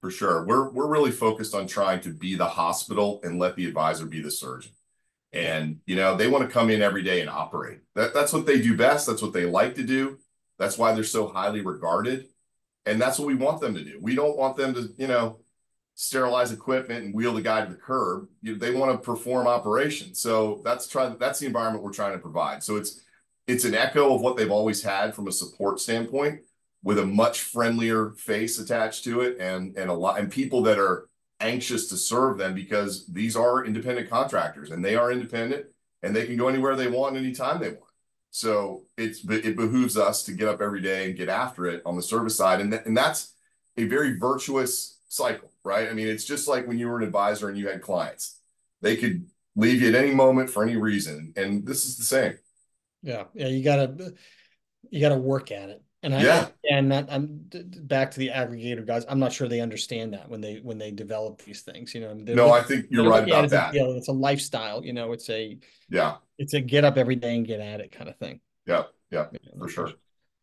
For 0.00 0.10
sure. 0.10 0.46
We're 0.46 0.70
we're 0.70 0.88
really 0.88 1.10
focused 1.10 1.54
on 1.54 1.66
trying 1.66 2.00
to 2.00 2.14
be 2.14 2.34
the 2.34 2.46
hospital 2.46 3.20
and 3.24 3.38
let 3.38 3.56
the 3.56 3.66
advisor 3.66 4.06
be 4.06 4.22
the 4.22 4.30
surgeon. 4.30 4.72
And 5.32 5.80
you 5.84 5.96
know, 5.96 6.16
they 6.16 6.28
want 6.28 6.44
to 6.44 6.52
come 6.52 6.70
in 6.70 6.80
every 6.80 7.02
day 7.02 7.20
and 7.20 7.28
operate. 7.28 7.80
That 7.94 8.14
that's 8.14 8.32
what 8.32 8.46
they 8.46 8.62
do 8.62 8.76
best. 8.76 9.06
That's 9.06 9.20
what 9.20 9.34
they 9.34 9.44
like 9.44 9.74
to 9.74 9.82
do. 9.82 10.18
That's 10.58 10.78
why 10.78 10.92
they're 10.92 11.04
so 11.04 11.28
highly 11.28 11.60
regarded 11.60 12.28
and 12.86 13.00
that's 13.00 13.18
what 13.18 13.26
we 13.26 13.34
want 13.34 13.60
them 13.60 13.74
to 13.74 13.84
do. 13.84 13.98
We 14.00 14.14
don't 14.14 14.36
want 14.36 14.56
them 14.56 14.72
to, 14.74 14.88
you 14.96 15.08
know, 15.08 15.40
sterilize 15.96 16.52
equipment 16.52 17.04
and 17.04 17.14
wheel 17.14 17.34
the 17.34 17.42
guy 17.42 17.64
to 17.64 17.70
the 17.70 17.78
curb. 17.78 18.28
You, 18.42 18.56
they 18.56 18.74
want 18.74 18.92
to 18.92 18.98
perform 18.98 19.46
operations. 19.46 20.20
So 20.20 20.62
that's 20.64 20.86
try 20.86 21.08
that's 21.08 21.40
the 21.40 21.46
environment 21.46 21.84
we're 21.84 21.92
trying 21.92 22.12
to 22.12 22.18
provide. 22.18 22.62
So 22.62 22.76
it's 22.76 23.02
it's 23.46 23.64
an 23.64 23.74
echo 23.74 24.14
of 24.14 24.20
what 24.20 24.36
they've 24.36 24.50
always 24.50 24.82
had 24.82 25.14
from 25.14 25.28
a 25.28 25.32
support 25.32 25.80
standpoint, 25.80 26.40
with 26.82 26.98
a 26.98 27.06
much 27.06 27.42
friendlier 27.42 28.10
face 28.12 28.58
attached 28.58 29.04
to 29.04 29.22
it, 29.22 29.38
and 29.40 29.76
and 29.76 29.90
a 29.90 29.94
lot 29.94 30.20
and 30.20 30.30
people 30.30 30.62
that 30.62 30.78
are 30.78 31.08
anxious 31.40 31.88
to 31.88 31.96
serve 31.96 32.38
them 32.38 32.54
because 32.54 33.06
these 33.08 33.36
are 33.36 33.64
independent 33.64 34.08
contractors 34.08 34.70
and 34.70 34.82
they 34.82 34.96
are 34.96 35.12
independent 35.12 35.66
and 36.02 36.16
they 36.16 36.24
can 36.24 36.36
go 36.36 36.48
anywhere 36.48 36.76
they 36.76 36.86
want 36.86 37.14
anytime 37.14 37.60
they 37.60 37.70
want. 37.70 37.85
So 38.36 38.82
it's 38.98 39.24
it 39.30 39.56
behooves 39.56 39.96
us 39.96 40.22
to 40.24 40.32
get 40.32 40.46
up 40.46 40.60
every 40.60 40.82
day 40.82 41.06
and 41.06 41.16
get 41.16 41.30
after 41.30 41.64
it 41.64 41.80
on 41.86 41.96
the 41.96 42.02
service 42.02 42.36
side, 42.36 42.60
and 42.60 42.70
th- 42.70 42.82
and 42.84 42.94
that's 42.94 43.32
a 43.78 43.84
very 43.84 44.18
virtuous 44.18 44.98
cycle, 45.08 45.50
right? 45.64 45.88
I 45.88 45.94
mean, 45.94 46.06
it's 46.06 46.26
just 46.26 46.46
like 46.46 46.66
when 46.66 46.78
you 46.78 46.86
were 46.86 46.98
an 46.98 47.04
advisor 47.04 47.48
and 47.48 47.56
you 47.56 47.66
had 47.66 47.80
clients; 47.80 48.38
they 48.82 48.94
could 48.94 49.24
leave 49.54 49.80
you 49.80 49.88
at 49.88 49.94
any 49.94 50.14
moment 50.14 50.50
for 50.50 50.62
any 50.62 50.76
reason, 50.76 51.32
and 51.34 51.66
this 51.66 51.86
is 51.86 51.96
the 51.96 52.04
same. 52.04 52.34
Yeah, 53.02 53.24
yeah, 53.32 53.46
you 53.46 53.64
gotta 53.64 54.12
you 54.90 55.00
gotta 55.00 55.16
work 55.16 55.50
at 55.50 55.70
it. 55.70 55.82
And 56.06 56.14
I 56.14 56.22
yeah. 56.22 56.48
and 56.70 56.92
that, 56.92 57.08
I'm 57.10 57.40
back 57.80 58.12
to 58.12 58.20
the 58.20 58.28
aggregator 58.28 58.86
guys. 58.86 59.04
I'm 59.08 59.18
not 59.18 59.32
sure 59.32 59.48
they 59.48 59.58
understand 59.58 60.12
that 60.12 60.28
when 60.28 60.40
they 60.40 60.60
when 60.62 60.78
they 60.78 60.92
develop 60.92 61.42
these 61.42 61.62
things. 61.62 61.96
You 61.96 62.02
know, 62.02 62.14
no, 62.14 62.52
I 62.52 62.62
think 62.62 62.86
you're 62.90 63.10
right 63.10 63.26
about 63.26 63.50
that. 63.50 63.74
A, 63.74 63.96
it's 63.96 64.06
a 64.06 64.12
lifestyle. 64.12 64.84
You 64.84 64.92
know, 64.92 65.10
it's 65.10 65.28
a 65.30 65.58
yeah, 65.90 66.18
it's 66.38 66.54
a 66.54 66.60
get 66.60 66.84
up 66.84 66.96
every 66.96 67.16
day 67.16 67.34
and 67.34 67.44
get 67.44 67.58
at 67.58 67.80
it 67.80 67.90
kind 67.90 68.08
of 68.08 68.16
thing. 68.18 68.38
Yeah, 68.66 68.84
yeah, 69.10 69.26
for 69.58 69.68
sure. 69.68 69.90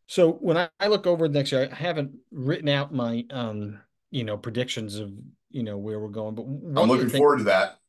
So 0.06 0.34
when 0.34 0.58
I, 0.58 0.68
I 0.82 0.88
look 0.88 1.08
over 1.08 1.30
next 1.30 1.54
year, 1.54 1.70
I 1.72 1.76
haven't 1.76 2.12
written 2.30 2.68
out 2.68 2.94
my 2.94 3.24
um 3.30 3.80
you 4.12 4.26
know 4.26 4.36
predictions 4.36 5.00
of 5.00 5.14
you 5.50 5.64
know 5.64 5.78
where 5.78 5.98
we're 5.98 6.10
going, 6.10 6.36
but 6.36 6.44
I'm 6.82 6.90
looking 6.90 7.08
forward 7.08 7.38
to 7.38 7.44
that. 7.46 7.80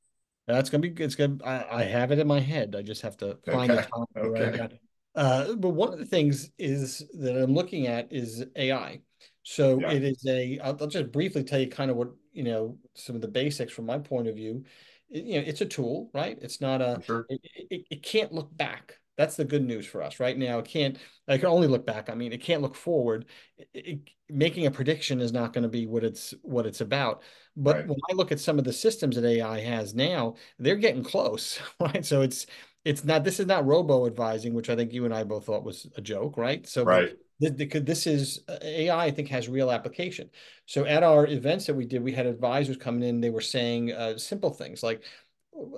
That's 0.46 0.70
gonna 0.70 0.88
be 0.88 1.02
it's 1.02 1.16
gonna 1.16 1.38
I, 1.44 1.80
I 1.80 1.82
have 1.82 2.12
it 2.12 2.20
in 2.20 2.28
my 2.28 2.38
head. 2.38 2.76
I 2.78 2.82
just 2.82 3.02
have 3.02 3.16
to 3.16 3.36
find 3.44 3.72
okay. 3.72 3.82
the 3.82 3.88
time 3.88 4.32
okay. 4.32 4.78
Uh, 5.14 5.54
but 5.54 5.70
one 5.70 5.92
of 5.92 5.98
the 5.98 6.04
things 6.04 6.50
is 6.58 7.04
that 7.14 7.40
I'm 7.40 7.54
looking 7.54 7.86
at 7.86 8.12
is 8.12 8.44
AI. 8.56 9.00
So 9.42 9.78
yeah. 9.80 9.92
it 9.92 10.04
is 10.04 10.24
a. 10.26 10.58
I'll, 10.60 10.76
I'll 10.80 10.88
just 10.88 11.12
briefly 11.12 11.44
tell 11.44 11.60
you 11.60 11.68
kind 11.68 11.90
of 11.90 11.96
what 11.96 12.10
you 12.32 12.44
know 12.44 12.78
some 12.94 13.14
of 13.14 13.22
the 13.22 13.28
basics 13.28 13.72
from 13.72 13.86
my 13.86 13.98
point 13.98 14.26
of 14.26 14.34
view. 14.34 14.64
you 15.10 15.40
know, 15.40 15.46
it's 15.46 15.60
a 15.60 15.66
tool, 15.66 16.10
right? 16.14 16.38
It's 16.40 16.60
not 16.60 16.80
a, 16.80 17.00
sure. 17.04 17.26
it, 17.28 17.40
it, 17.70 17.86
it 17.90 18.02
can't 18.02 18.32
look 18.32 18.54
back. 18.56 18.98
That's 19.16 19.36
the 19.36 19.44
good 19.44 19.64
news 19.64 19.86
for 19.86 20.02
us 20.02 20.20
right 20.20 20.36
now. 20.36 20.58
It 20.58 20.64
can't, 20.64 20.98
I 21.28 21.38
can 21.38 21.46
only 21.46 21.68
look 21.68 21.86
back. 21.86 22.10
I 22.10 22.14
mean, 22.14 22.32
it 22.32 22.42
can't 22.42 22.62
look 22.62 22.74
forward. 22.74 23.26
It, 23.58 23.68
it, 23.74 23.98
making 24.28 24.66
a 24.66 24.70
prediction 24.70 25.20
is 25.20 25.32
not 25.32 25.52
going 25.52 25.62
to 25.62 25.68
be 25.68 25.86
what 25.86 26.02
it's, 26.02 26.34
what 26.42 26.66
it's 26.66 26.80
about. 26.80 27.22
But 27.56 27.76
right. 27.76 27.88
when 27.88 27.98
I 28.10 28.14
look 28.14 28.32
at 28.32 28.40
some 28.40 28.58
of 28.58 28.64
the 28.64 28.72
systems 28.72 29.16
that 29.16 29.24
AI 29.24 29.60
has 29.60 29.94
now, 29.94 30.34
they're 30.58 30.76
getting 30.76 31.04
close, 31.04 31.60
right? 31.80 32.04
So 32.04 32.22
it's, 32.22 32.46
it's 32.84 33.04
not, 33.04 33.24
this 33.24 33.40
is 33.40 33.46
not 33.46 33.66
robo 33.66 34.06
advising, 34.06 34.54
which 34.54 34.68
I 34.68 34.76
think 34.76 34.92
you 34.92 35.04
and 35.04 35.14
I 35.14 35.24
both 35.24 35.46
thought 35.46 35.64
was 35.64 35.86
a 35.96 36.00
joke, 36.00 36.36
right? 36.36 36.66
So 36.66 36.84
right 36.84 37.16
this 37.40 38.06
is 38.06 38.40
AI, 38.62 39.04
I 39.04 39.10
think, 39.10 39.28
has 39.28 39.48
real 39.48 39.70
application. 39.70 40.30
So 40.66 40.84
at 40.84 41.02
our 41.02 41.26
events 41.26 41.66
that 41.66 41.74
we 41.74 41.84
did, 41.84 42.02
we 42.02 42.12
had 42.12 42.26
advisors 42.26 42.76
coming 42.76 43.02
in. 43.08 43.20
They 43.20 43.30
were 43.30 43.40
saying 43.40 43.92
uh, 43.92 44.18
simple 44.18 44.50
things 44.50 44.82
like 44.82 45.02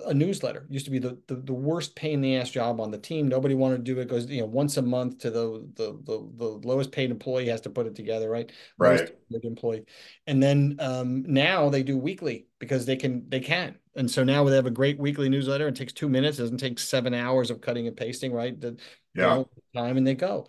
a 0.07 0.15
newsletter 0.15 0.67
used 0.71 0.85
to 0.87 0.91
be 0.91 0.99
the, 0.99 1.19
the, 1.27 1.37
the 1.37 1.53
worst 1.53 1.95
pain 1.95 2.15
in 2.15 2.21
the 2.21 2.37
ass 2.37 2.51
job 2.51 2.81
on 2.81 2.91
the 2.91 2.99
team. 2.99 3.29
Nobody 3.29 3.55
wanted 3.55 3.79
to 3.79 3.83
do 3.83 3.99
it. 4.01 4.09
Goes 4.09 4.27
you 4.27 4.41
know 4.41 4.47
once 4.47 4.77
a 4.77 4.83
month 4.83 5.19
to 5.19 5.31
the 5.31 5.69
the 5.75 5.99
the, 6.05 6.31
the 6.37 6.69
lowest 6.69 6.93
paid 6.93 7.11
employee 7.11 7.49
has 7.49 7.61
to 7.63 7.71
put 7.71 7.87
it 7.87 7.95
together, 7.95 8.31
right? 8.31 8.51
Right. 8.79 9.11
employee, 9.43 9.85
and 10.27 10.43
then 10.43 10.77
um, 10.81 11.25
now 11.27 11.69
they 11.69 11.83
do 11.83 11.99
weekly 11.99 12.47
because 12.59 12.87
they 12.87 12.97
can 12.97 13.29
they 13.29 13.41
can. 13.41 13.77
And 13.95 14.11
so 14.11 14.25
now 14.25 14.45
they 14.45 14.57
have 14.57 14.67
a 14.67 14.71
great 14.71 14.99
weekly 14.99 15.29
newsletter. 15.29 15.69
It 15.69 15.77
takes 15.77 15.93
two 15.93 16.09
minutes. 16.09 16.39
It 16.39 16.43
doesn't 16.43 16.59
take 16.59 16.79
seven 16.79 17.15
hours 17.15 17.51
of 17.51 17.61
cutting 17.61 17.87
and 17.87 17.97
pasting, 17.97 18.33
right? 18.33 18.61
The, 18.61 18.77
yeah. 19.15 19.43
Time 19.75 19.97
and 19.97 20.07
they 20.07 20.15
go 20.15 20.47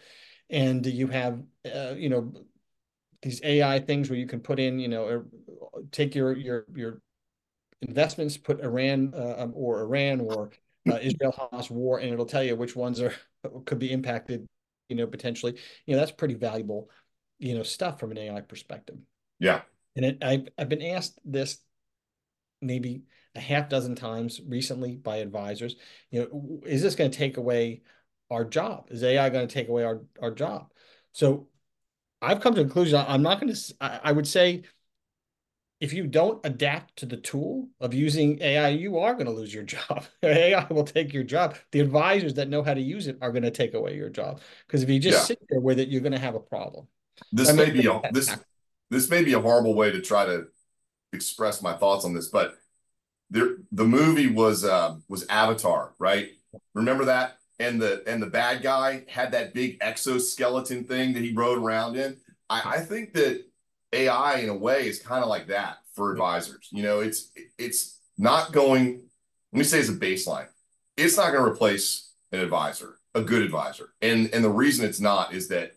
and 0.50 0.86
you 0.86 1.08
have 1.08 1.42
uh, 1.66 1.94
you 1.96 2.10
know 2.10 2.34
these 3.22 3.42
AI 3.44 3.80
things 3.80 4.10
where 4.10 4.20
you 4.20 4.28
can 4.28 4.40
put 4.40 4.60
in 4.60 4.80
you 4.80 4.88
know 4.88 5.26
take 5.92 6.16
your 6.16 6.36
your 6.36 6.66
your 6.76 7.02
investments, 7.82 8.38
put 8.38 8.62
Iran 8.62 9.14
uh, 9.16 9.36
um, 9.38 9.54
or 9.56 9.82
Iran 9.82 10.22
or 10.22 10.52
uh, 10.90 11.00
Israel 11.02 11.34
Hamas 11.38 11.70
war, 11.70 12.00
and 12.00 12.12
it'll 12.12 12.26
tell 12.26 12.44
you 12.44 12.56
which 12.56 12.76
ones 12.76 13.02
are 13.02 13.14
could 13.66 13.80
be 13.80 13.92
impacted. 13.92 14.46
You 14.90 14.96
know, 14.96 15.08
potentially. 15.08 15.58
You 15.86 15.94
know, 15.96 16.00
that's 16.00 16.12
pretty 16.12 16.36
valuable. 16.36 16.90
You 17.40 17.56
know, 17.56 17.64
stuff 17.64 18.00
from 18.00 18.12
an 18.12 18.18
AI 18.18 18.42
perspective. 18.42 18.98
Yeah. 19.40 19.62
And 19.96 20.06
it, 20.06 20.24
I've 20.24 20.48
I've 20.58 20.70
been 20.70 20.82
asked 20.82 21.20
this 21.26 21.60
maybe 22.62 23.04
a 23.36 23.40
half 23.40 23.70
dozen 23.70 23.96
times 23.96 24.42
recently 24.46 24.96
by 24.96 25.18
advisors. 25.18 25.76
You 26.10 26.22
know, 26.22 26.62
is 26.66 26.82
this 26.82 26.96
going 26.96 27.12
to 27.12 27.18
take 27.18 27.38
away 27.38 27.82
our 28.30 28.44
job? 28.44 28.88
Is 28.90 29.04
AI 29.04 29.30
going 29.30 29.48
to 29.48 29.54
take 29.54 29.70
away 29.70 29.84
our, 29.84 30.02
our 30.22 30.32
job? 30.32 30.72
So 31.12 31.48
I've 32.22 32.42
come 32.42 32.56
to 32.56 32.62
conclusion 32.62 33.04
I'm 33.08 33.22
not 33.22 33.40
going 33.40 33.54
to, 33.54 33.76
I 33.80 34.12
would 34.12 34.28
say, 34.28 34.64
if 35.80 35.94
you 35.94 36.08
don't 36.08 36.44
adapt 36.46 36.98
to 36.98 37.06
the 37.06 37.18
tool 37.18 37.68
of 37.80 37.94
using 37.94 38.42
AI, 38.42 38.70
you 38.70 38.98
are 38.98 39.14
going 39.14 39.26
to 39.26 39.32
lose 39.32 39.54
your 39.54 39.64
job. 39.76 40.06
AI 40.24 40.66
will 40.70 40.84
take 40.84 41.14
your 41.14 41.24
job. 41.24 41.56
The 41.72 41.80
advisors 41.80 42.34
that 42.36 42.50
know 42.50 42.64
how 42.64 42.74
to 42.74 42.82
use 42.82 43.08
it 43.08 43.18
are 43.22 43.32
going 43.32 43.44
to 43.44 43.52
take 43.52 43.74
away 43.74 43.96
your 43.96 44.10
job. 44.10 44.42
Because 44.66 44.84
if 44.84 44.90
you 44.90 45.00
just 45.00 45.20
yeah. 45.20 45.24
sit 45.24 45.40
there 45.50 45.60
with 45.60 45.80
it, 45.80 45.90
you're 45.90 46.02
going 46.02 46.14
to 46.14 46.20
have 46.20 46.36
a 46.36 46.40
problem. 46.40 46.88
This 47.32 47.50
I 47.50 47.54
may 47.54 47.70
be 47.70 47.86
a 47.88 48.02
this 48.12 48.36
this 48.90 49.10
may 49.10 49.24
be 49.24 49.34
a 49.34 49.40
horrible 49.40 49.76
way 49.76 49.92
to 49.92 50.02
try 50.02 50.26
to 50.26 50.48
express 51.14 51.62
my 51.62 51.74
thoughts 51.74 52.06
on 52.06 52.14
this, 52.14 52.30
but 52.30 52.56
there 53.30 53.58
the 53.72 53.86
movie 53.86 54.28
was 54.28 54.64
uh, 54.64 54.96
was 55.10 55.26
Avatar, 55.28 55.94
right? 56.00 56.30
Remember 56.74 57.06
that? 57.06 57.38
and 57.60 57.82
the 57.82 58.04
and 58.08 58.22
the 58.22 58.28
bad 58.28 58.62
guy 58.62 59.04
had 59.08 59.32
that 59.32 59.54
big 59.54 59.78
exoskeleton 59.82 60.84
thing 60.84 61.14
that 61.14 61.24
he 61.24 61.34
rode 61.34 61.58
around 61.58 61.96
in. 61.96 62.18
I, 62.50 62.62
I 62.76 62.80
think 62.80 63.14
that 63.14 63.44
AI 63.98 64.40
in 64.40 64.50
a 64.50 64.56
way 64.56 64.88
is 64.88 65.00
kind 65.00 65.24
of 65.24 65.30
like 65.30 65.48
that 65.48 65.78
for 65.94 66.12
advisors. 66.12 66.70
You 66.72 66.84
know, 66.84 67.00
it's 67.00 67.32
it's 67.58 68.00
not 68.18 68.52
going. 68.52 69.02
Let 69.54 69.60
me 69.60 69.64
say 69.64 69.80
as 69.80 69.90
a 69.90 69.94
baseline, 69.94 70.48
it's 70.98 71.18
not 71.18 71.32
going 71.32 71.44
to 71.44 71.50
replace 71.50 72.12
an 72.32 72.40
advisor, 72.40 73.00
a 73.16 73.22
good 73.22 73.42
advisor, 73.42 73.90
and 74.02 74.30
and 74.34 74.44
the 74.44 74.50
reason 74.50 74.86
it's 74.86 75.00
not 75.00 75.34
is 75.34 75.48
that 75.50 75.74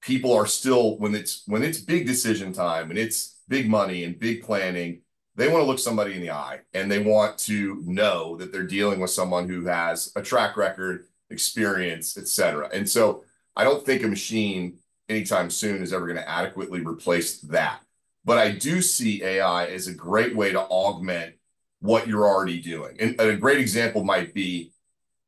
people 0.00 0.32
are 0.32 0.46
still 0.46 0.98
when 0.98 1.14
it's 1.14 1.42
when 1.46 1.62
it's 1.62 1.78
big 1.78 2.06
decision 2.06 2.52
time 2.52 2.90
and 2.90 2.98
it's 2.98 3.36
big 3.48 3.68
money 3.68 4.04
and 4.04 4.18
big 4.18 4.42
planning 4.42 5.00
they 5.36 5.48
want 5.48 5.62
to 5.62 5.66
look 5.66 5.78
somebody 5.78 6.14
in 6.14 6.22
the 6.22 6.30
eye 6.30 6.60
and 6.72 6.90
they 6.90 6.98
want 6.98 7.38
to 7.38 7.82
know 7.84 8.36
that 8.38 8.52
they're 8.52 8.62
dealing 8.62 9.00
with 9.00 9.10
someone 9.10 9.48
who 9.48 9.66
has 9.66 10.10
a 10.16 10.22
track 10.22 10.56
record, 10.56 11.06
experience, 11.30 12.16
etc. 12.16 12.70
And 12.72 12.88
so 12.88 13.22
I 13.54 13.62
don't 13.62 13.84
think 13.84 14.02
a 14.02 14.08
machine 14.08 14.78
anytime 15.08 15.50
soon 15.50 15.82
is 15.82 15.92
ever 15.92 16.06
going 16.06 16.18
to 16.18 16.28
adequately 16.28 16.80
replace 16.80 17.40
that. 17.42 17.80
But 18.24 18.38
I 18.38 18.50
do 18.50 18.82
see 18.82 19.22
AI 19.22 19.66
as 19.66 19.86
a 19.86 19.94
great 19.94 20.34
way 20.34 20.52
to 20.52 20.60
augment 20.60 21.36
what 21.80 22.08
you're 22.08 22.26
already 22.26 22.60
doing. 22.60 22.96
And 22.98 23.20
a 23.20 23.36
great 23.36 23.60
example 23.60 24.02
might 24.04 24.34
be 24.34 24.72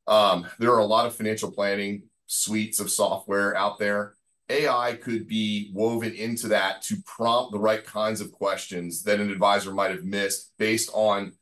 um, 0.06 0.46
there 0.58 0.72
are 0.72 0.80
a 0.80 0.86
lot 0.86 1.06
of 1.06 1.14
financial 1.14 1.50
planning 1.50 2.04
suites 2.26 2.80
of 2.80 2.90
software 2.90 3.56
out 3.56 3.78
there 3.78 4.14
AI 4.50 4.94
could 4.94 5.26
be 5.26 5.70
woven 5.74 6.14
into 6.14 6.48
that 6.48 6.82
to 6.82 6.96
prompt 7.04 7.52
the 7.52 7.58
right 7.58 7.84
kinds 7.84 8.20
of 8.20 8.32
questions 8.32 9.02
that 9.02 9.20
an 9.20 9.30
advisor 9.30 9.72
might 9.72 9.90
have 9.90 10.04
missed 10.04 10.52
based 10.58 10.90
on 10.94 11.32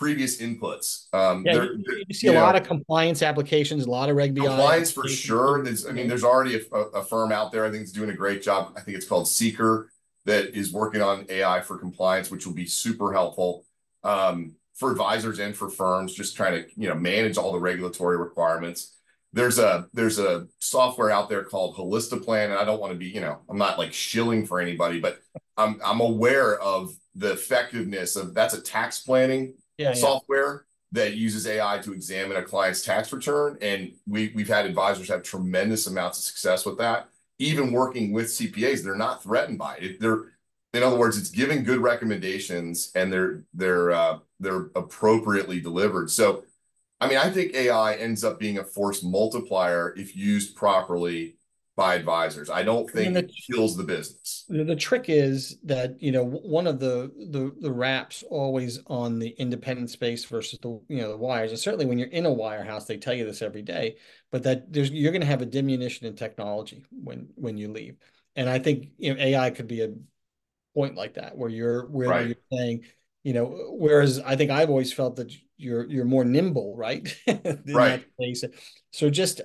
previous 0.00 0.38
inputs. 0.40 1.12
Um, 1.14 1.44
yeah, 1.44 1.62
you, 1.62 1.84
you, 2.08 2.14
see 2.14 2.26
you 2.26 2.32
a 2.32 2.34
know, 2.34 2.40
lot 2.40 2.56
of 2.56 2.66
compliance 2.66 3.22
applications, 3.22 3.84
a 3.84 3.90
lot 3.90 4.08
of 4.08 4.16
Reg 4.16 4.34
BI. 4.34 4.46
Compliance 4.46 4.90
for 4.90 5.06
sure. 5.06 5.62
There's, 5.62 5.86
I 5.86 5.92
mean, 5.92 6.08
there's 6.08 6.24
already 6.24 6.56
a, 6.56 6.76
a, 6.76 7.04
firm 7.04 7.30
out 7.30 7.52
there. 7.52 7.66
I 7.66 7.70
think 7.70 7.82
it's 7.82 7.92
doing 7.92 8.10
a 8.10 8.14
great 8.14 8.42
job. 8.42 8.72
I 8.76 8.80
think 8.80 8.96
it's 8.96 9.06
called 9.06 9.28
Seeker 9.28 9.92
that 10.24 10.56
is 10.56 10.72
working 10.72 11.02
on 11.02 11.26
AI 11.28 11.60
for 11.60 11.76
compliance, 11.78 12.30
which 12.30 12.46
will 12.46 12.54
be 12.54 12.66
super 12.66 13.12
helpful 13.12 13.66
um, 14.02 14.54
for 14.74 14.90
advisors 14.90 15.38
and 15.38 15.54
for 15.54 15.68
firms 15.68 16.14
just 16.14 16.34
trying 16.34 16.62
to 16.62 16.68
you 16.76 16.88
know 16.88 16.94
manage 16.94 17.36
all 17.36 17.52
the 17.52 17.60
regulatory 17.60 18.16
requirements 18.16 18.96
there's 19.32 19.58
a 19.58 19.86
there's 19.92 20.18
a 20.18 20.46
software 20.58 21.10
out 21.10 21.28
there 21.28 21.44
called 21.44 21.76
Holistiplan, 21.76 22.46
and 22.46 22.54
I 22.54 22.64
don't 22.64 22.80
want 22.80 22.92
to 22.92 22.98
be, 22.98 23.06
you 23.06 23.20
know, 23.20 23.38
I'm 23.48 23.58
not 23.58 23.78
like 23.78 23.92
shilling 23.92 24.44
for 24.44 24.60
anybody, 24.60 24.98
but 24.98 25.20
I'm 25.56 25.80
I'm 25.84 26.00
aware 26.00 26.58
of 26.58 26.92
the 27.14 27.32
effectiveness 27.32 28.16
of 28.16 28.34
that's 28.34 28.54
a 28.54 28.60
tax 28.60 29.00
planning 29.00 29.54
yeah, 29.80 29.94
software 29.94 30.66
yeah. 30.92 31.02
that 31.02 31.16
uses 31.16 31.46
AI 31.46 31.78
to 31.78 31.92
examine 31.92 32.36
a 32.36 32.42
client's 32.42 32.82
tax 32.82 33.12
return. 33.12 33.56
And 33.62 33.92
we 34.06 34.30
we've 34.34 34.48
had 34.48 34.66
advisors 34.66 35.08
have 35.08 35.22
tremendous 35.22 35.86
amounts 35.86 36.18
of 36.18 36.24
success 36.24 36.66
with 36.66 36.78
that. 36.78 37.08
Even 37.38 37.72
working 37.72 38.12
with 38.12 38.26
CPAs, 38.26 38.82
they're 38.84 38.94
not 38.94 39.22
threatened 39.22 39.58
by 39.58 39.76
it. 39.76 40.00
They're 40.00 40.24
in 40.72 40.82
other 40.84 40.98
words, 40.98 41.18
it's 41.18 41.30
giving 41.30 41.64
good 41.64 41.80
recommendations 41.80 42.92
and 42.94 43.12
they're 43.12 43.44
they're 43.54 43.90
uh, 43.90 44.18
they're 44.38 44.70
appropriately 44.76 45.60
delivered. 45.60 46.10
So 46.10 46.44
I 47.00 47.08
mean, 47.08 47.16
I 47.16 47.30
think 47.30 47.54
AI 47.54 47.94
ends 47.94 48.22
up 48.22 48.38
being 48.38 48.58
a 48.58 48.64
force 48.64 49.02
multiplier 49.02 49.94
if 49.96 50.14
used 50.14 50.54
properly 50.54 51.36
by 51.80 51.94
advisors. 51.94 52.50
I 52.50 52.62
don't 52.62 52.90
think 52.90 53.14
the, 53.14 53.20
it 53.20 53.32
kills 53.50 53.74
the 53.74 53.84
business. 53.84 54.44
The 54.50 54.76
trick 54.76 55.06
is 55.08 55.56
that 55.64 56.00
you 56.02 56.12
know 56.12 56.24
one 56.24 56.66
of 56.66 56.78
the 56.78 57.10
the 57.30 57.54
the 57.58 57.72
wraps 57.72 58.22
always 58.28 58.80
on 58.86 59.18
the 59.18 59.30
independent 59.30 59.88
space 59.88 60.26
versus 60.26 60.58
the 60.60 60.78
you 60.88 61.00
know 61.00 61.08
the 61.08 61.16
wires, 61.16 61.52
and 61.52 61.58
certainly 61.58 61.86
when 61.86 61.98
you're 61.98 62.08
in 62.08 62.26
a 62.26 62.30
wirehouse, 62.30 62.86
they 62.86 62.98
tell 62.98 63.14
you 63.14 63.24
this 63.24 63.40
every 63.40 63.62
day. 63.62 63.96
But 64.30 64.42
that 64.42 64.70
there's 64.70 64.90
you're 64.90 65.10
going 65.10 65.22
to 65.22 65.26
have 65.26 65.40
a 65.40 65.46
diminution 65.46 66.06
in 66.06 66.16
technology 66.16 66.84
when 66.90 67.30
when 67.34 67.56
you 67.56 67.72
leave, 67.72 67.96
and 68.36 68.46
I 68.46 68.58
think 68.58 68.88
you 68.98 69.14
know 69.14 69.20
AI 69.20 69.48
could 69.48 69.66
be 69.66 69.80
a 69.80 69.94
point 70.74 70.96
like 70.96 71.14
that 71.14 71.34
where 71.34 71.48
you're 71.48 71.86
where 71.86 72.10
right. 72.10 72.26
you're 72.26 72.36
saying 72.52 72.84
you 73.24 73.32
know 73.32 73.46
whereas 73.70 74.20
i 74.20 74.36
think 74.36 74.52
i've 74.52 74.70
always 74.70 74.92
felt 74.92 75.16
that 75.16 75.34
you're 75.56 75.84
you're 75.90 76.04
more 76.04 76.24
nimble 76.24 76.76
right 76.76 77.18
right 77.66 78.04
so 78.92 79.10
just 79.10 79.40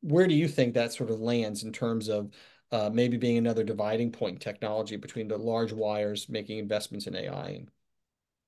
where 0.00 0.26
do 0.26 0.34
you 0.34 0.48
think 0.48 0.74
that 0.74 0.92
sort 0.92 1.10
of 1.10 1.20
lands 1.20 1.64
in 1.64 1.72
terms 1.72 2.08
of 2.08 2.30
uh, 2.72 2.90
maybe 2.92 3.16
being 3.16 3.38
another 3.38 3.62
dividing 3.62 4.10
point 4.10 4.34
in 4.34 4.40
technology 4.40 4.96
between 4.96 5.28
the 5.28 5.36
large 5.36 5.72
wires 5.72 6.28
making 6.28 6.58
investments 6.58 7.06
in 7.06 7.16
ai 7.16 7.64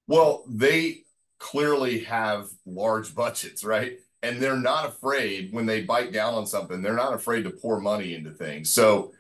well 0.07 0.45
they 0.49 1.03
clearly 1.39 2.01
have 2.01 2.49
large 2.65 3.15
budgets 3.15 3.63
right 3.65 3.99
and 4.23 4.41
they're 4.41 4.57
not 4.57 4.89
afraid 4.89 5.53
when 5.53 5.67
they 5.67 5.83
bite 5.83 6.13
down 6.13 6.35
on 6.35 6.47
something 6.47 6.81
they're 6.81 6.95
not 6.95 7.13
afraid 7.13 7.43
to 7.45 7.51
pour 7.51 7.81
money 7.81 8.15
into 8.15 8.31
things 8.31 8.73
so 8.73 9.13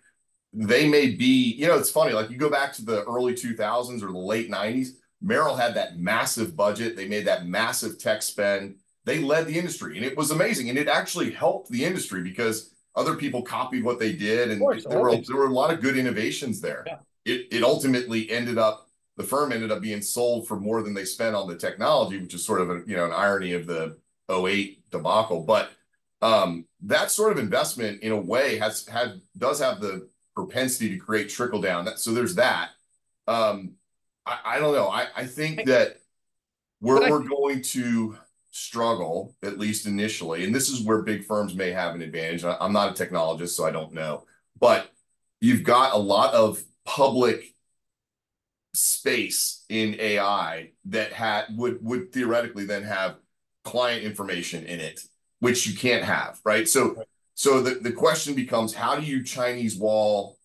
they 0.57 0.89
may 0.89 1.11
be, 1.11 1.53
you 1.53 1.67
know, 1.67 1.77
it's 1.77 1.91
funny, 1.91 2.13
like 2.13 2.31
you 2.31 2.39
go 2.39 2.49
back 2.49 2.73
to 2.75 2.85
the 2.85 3.05
early 3.05 3.35
2000s 3.35 4.03
or 4.03 4.11
the 4.11 4.19
late 4.19 4.51
90s, 4.51 4.91
Merrill 5.21 5.55
had 5.55 5.75
that 5.75 5.99
massive 5.99 6.57
budget. 6.57 6.97
They 6.97 7.07
made 7.07 7.27
that 7.27 7.47
massive 7.47 7.99
tech 7.99 8.23
spend. 8.23 8.77
They 9.07 9.21
led 9.21 9.47
the 9.47 9.57
industry 9.57 9.97
and 9.97 10.05
it 10.05 10.17
was 10.17 10.33
amazing. 10.33 10.69
And 10.69 10.77
it 10.77 10.89
actually 10.89 11.31
helped 11.31 11.71
the 11.71 11.85
industry 11.85 12.23
because 12.23 12.75
other 12.97 13.15
people 13.15 13.41
copied 13.41 13.85
what 13.85 14.01
they 14.01 14.13
did. 14.13 14.51
And 14.51 14.61
course, 14.61 14.85
there, 14.85 15.01
were, 15.01 15.17
there 15.17 15.37
were 15.37 15.47
a 15.47 15.53
lot 15.53 15.73
of 15.73 15.81
good 15.81 15.97
innovations 15.97 16.61
there. 16.61 16.85
Yeah. 16.87 16.99
It, 17.25 17.47
it 17.53 17.63
ultimately 17.63 18.29
ended 18.31 18.59
up, 18.59 18.89
the 19.17 19.23
firm 19.23 19.53
ended 19.53 19.71
up 19.71 19.81
being 19.81 20.03
sold 20.03 20.49
for 20.49 20.59
more 20.59 20.83
than 20.83 20.93
they 20.93 21.05
spent 21.05 21.37
on 21.37 21.47
the 21.49 21.57
technology, 21.57 22.19
which 22.19 22.35
is 22.35 22.45
sort 22.45 22.61
of 22.61 22.71
a, 22.71 22.83
you 22.87 22.97
know, 22.97 23.07
an 23.07 23.13
irony 23.13 23.53
of 23.53 23.67
the 23.67 23.97
08 24.29 24.91
debacle. 24.91 25.45
But 25.45 25.71
um, 26.21 26.67
that 26.83 27.13
sort 27.13 27.33
of 27.33 27.39
investment 27.39 28.03
in 28.03 28.11
a 28.11 28.21
way 28.21 28.59
has 28.59 28.87
had, 28.89 29.21
does 29.39 29.61
have 29.61 29.81
the 29.81 30.09
propensity 30.35 30.91
to 30.91 30.97
create 30.97 31.29
trickle 31.29 31.61
down. 31.61 31.85
That, 31.85 32.01
so 32.01 32.13
there's 32.13 32.35
that. 32.35 32.71
Um, 33.29 33.75
I, 34.27 34.39
I 34.45 34.59
don't 34.59 34.75
know. 34.75 34.89
I, 34.89 35.07
I 35.17 35.27
think 35.27 35.67
that 35.67 35.99
Where 36.81 37.11
we're 37.11 37.27
going 37.27 37.63
to 37.63 38.17
struggle, 38.57 39.37
at 39.43 39.59
least 39.59 39.87
initially, 39.87 40.45
and 40.45 40.55
this 40.55 40.69
is 40.69 40.83
where 40.83 41.03
big 41.03 41.25
firms 41.25 41.55
may 41.55 41.71
have 41.71 41.95
an 41.95 42.03
advantage. 42.03 42.45
I'm 42.45 42.73
not 42.73 42.99
a 42.99 43.05
technologist, 43.05 43.51
so 43.51 43.67
I 43.67 43.71
don't 43.71 43.93
know. 43.93 44.25
But 44.59 44.91
you've 45.41 45.63
got 45.63 45.93
a 45.93 45.99
lot 45.99 46.33
of 46.33 46.63
public 46.85 47.55
space 48.73 49.65
in 49.69 49.97
AI 50.01 50.71
that 50.87 51.13
had 51.13 51.47
would 51.57 51.79
would 51.83 52.13
theoretically 52.13 52.65
then 52.65 52.83
have 52.83 53.17
client 53.65 54.05
information 54.05 54.65
in 54.65 54.81
it, 54.81 55.01
which 55.41 55.67
you 55.67 55.77
can't 55.77 56.05
have, 56.05 56.41
right? 56.45 56.69
So 56.69 57.05
so 57.35 57.61
the, 57.61 57.75
the 57.75 57.93
question 57.93 58.35
becomes 58.35 58.73
how 58.73 58.97
do 58.97 59.05
you 59.05 59.23
Chinese 59.23 59.77
wall 59.77 60.39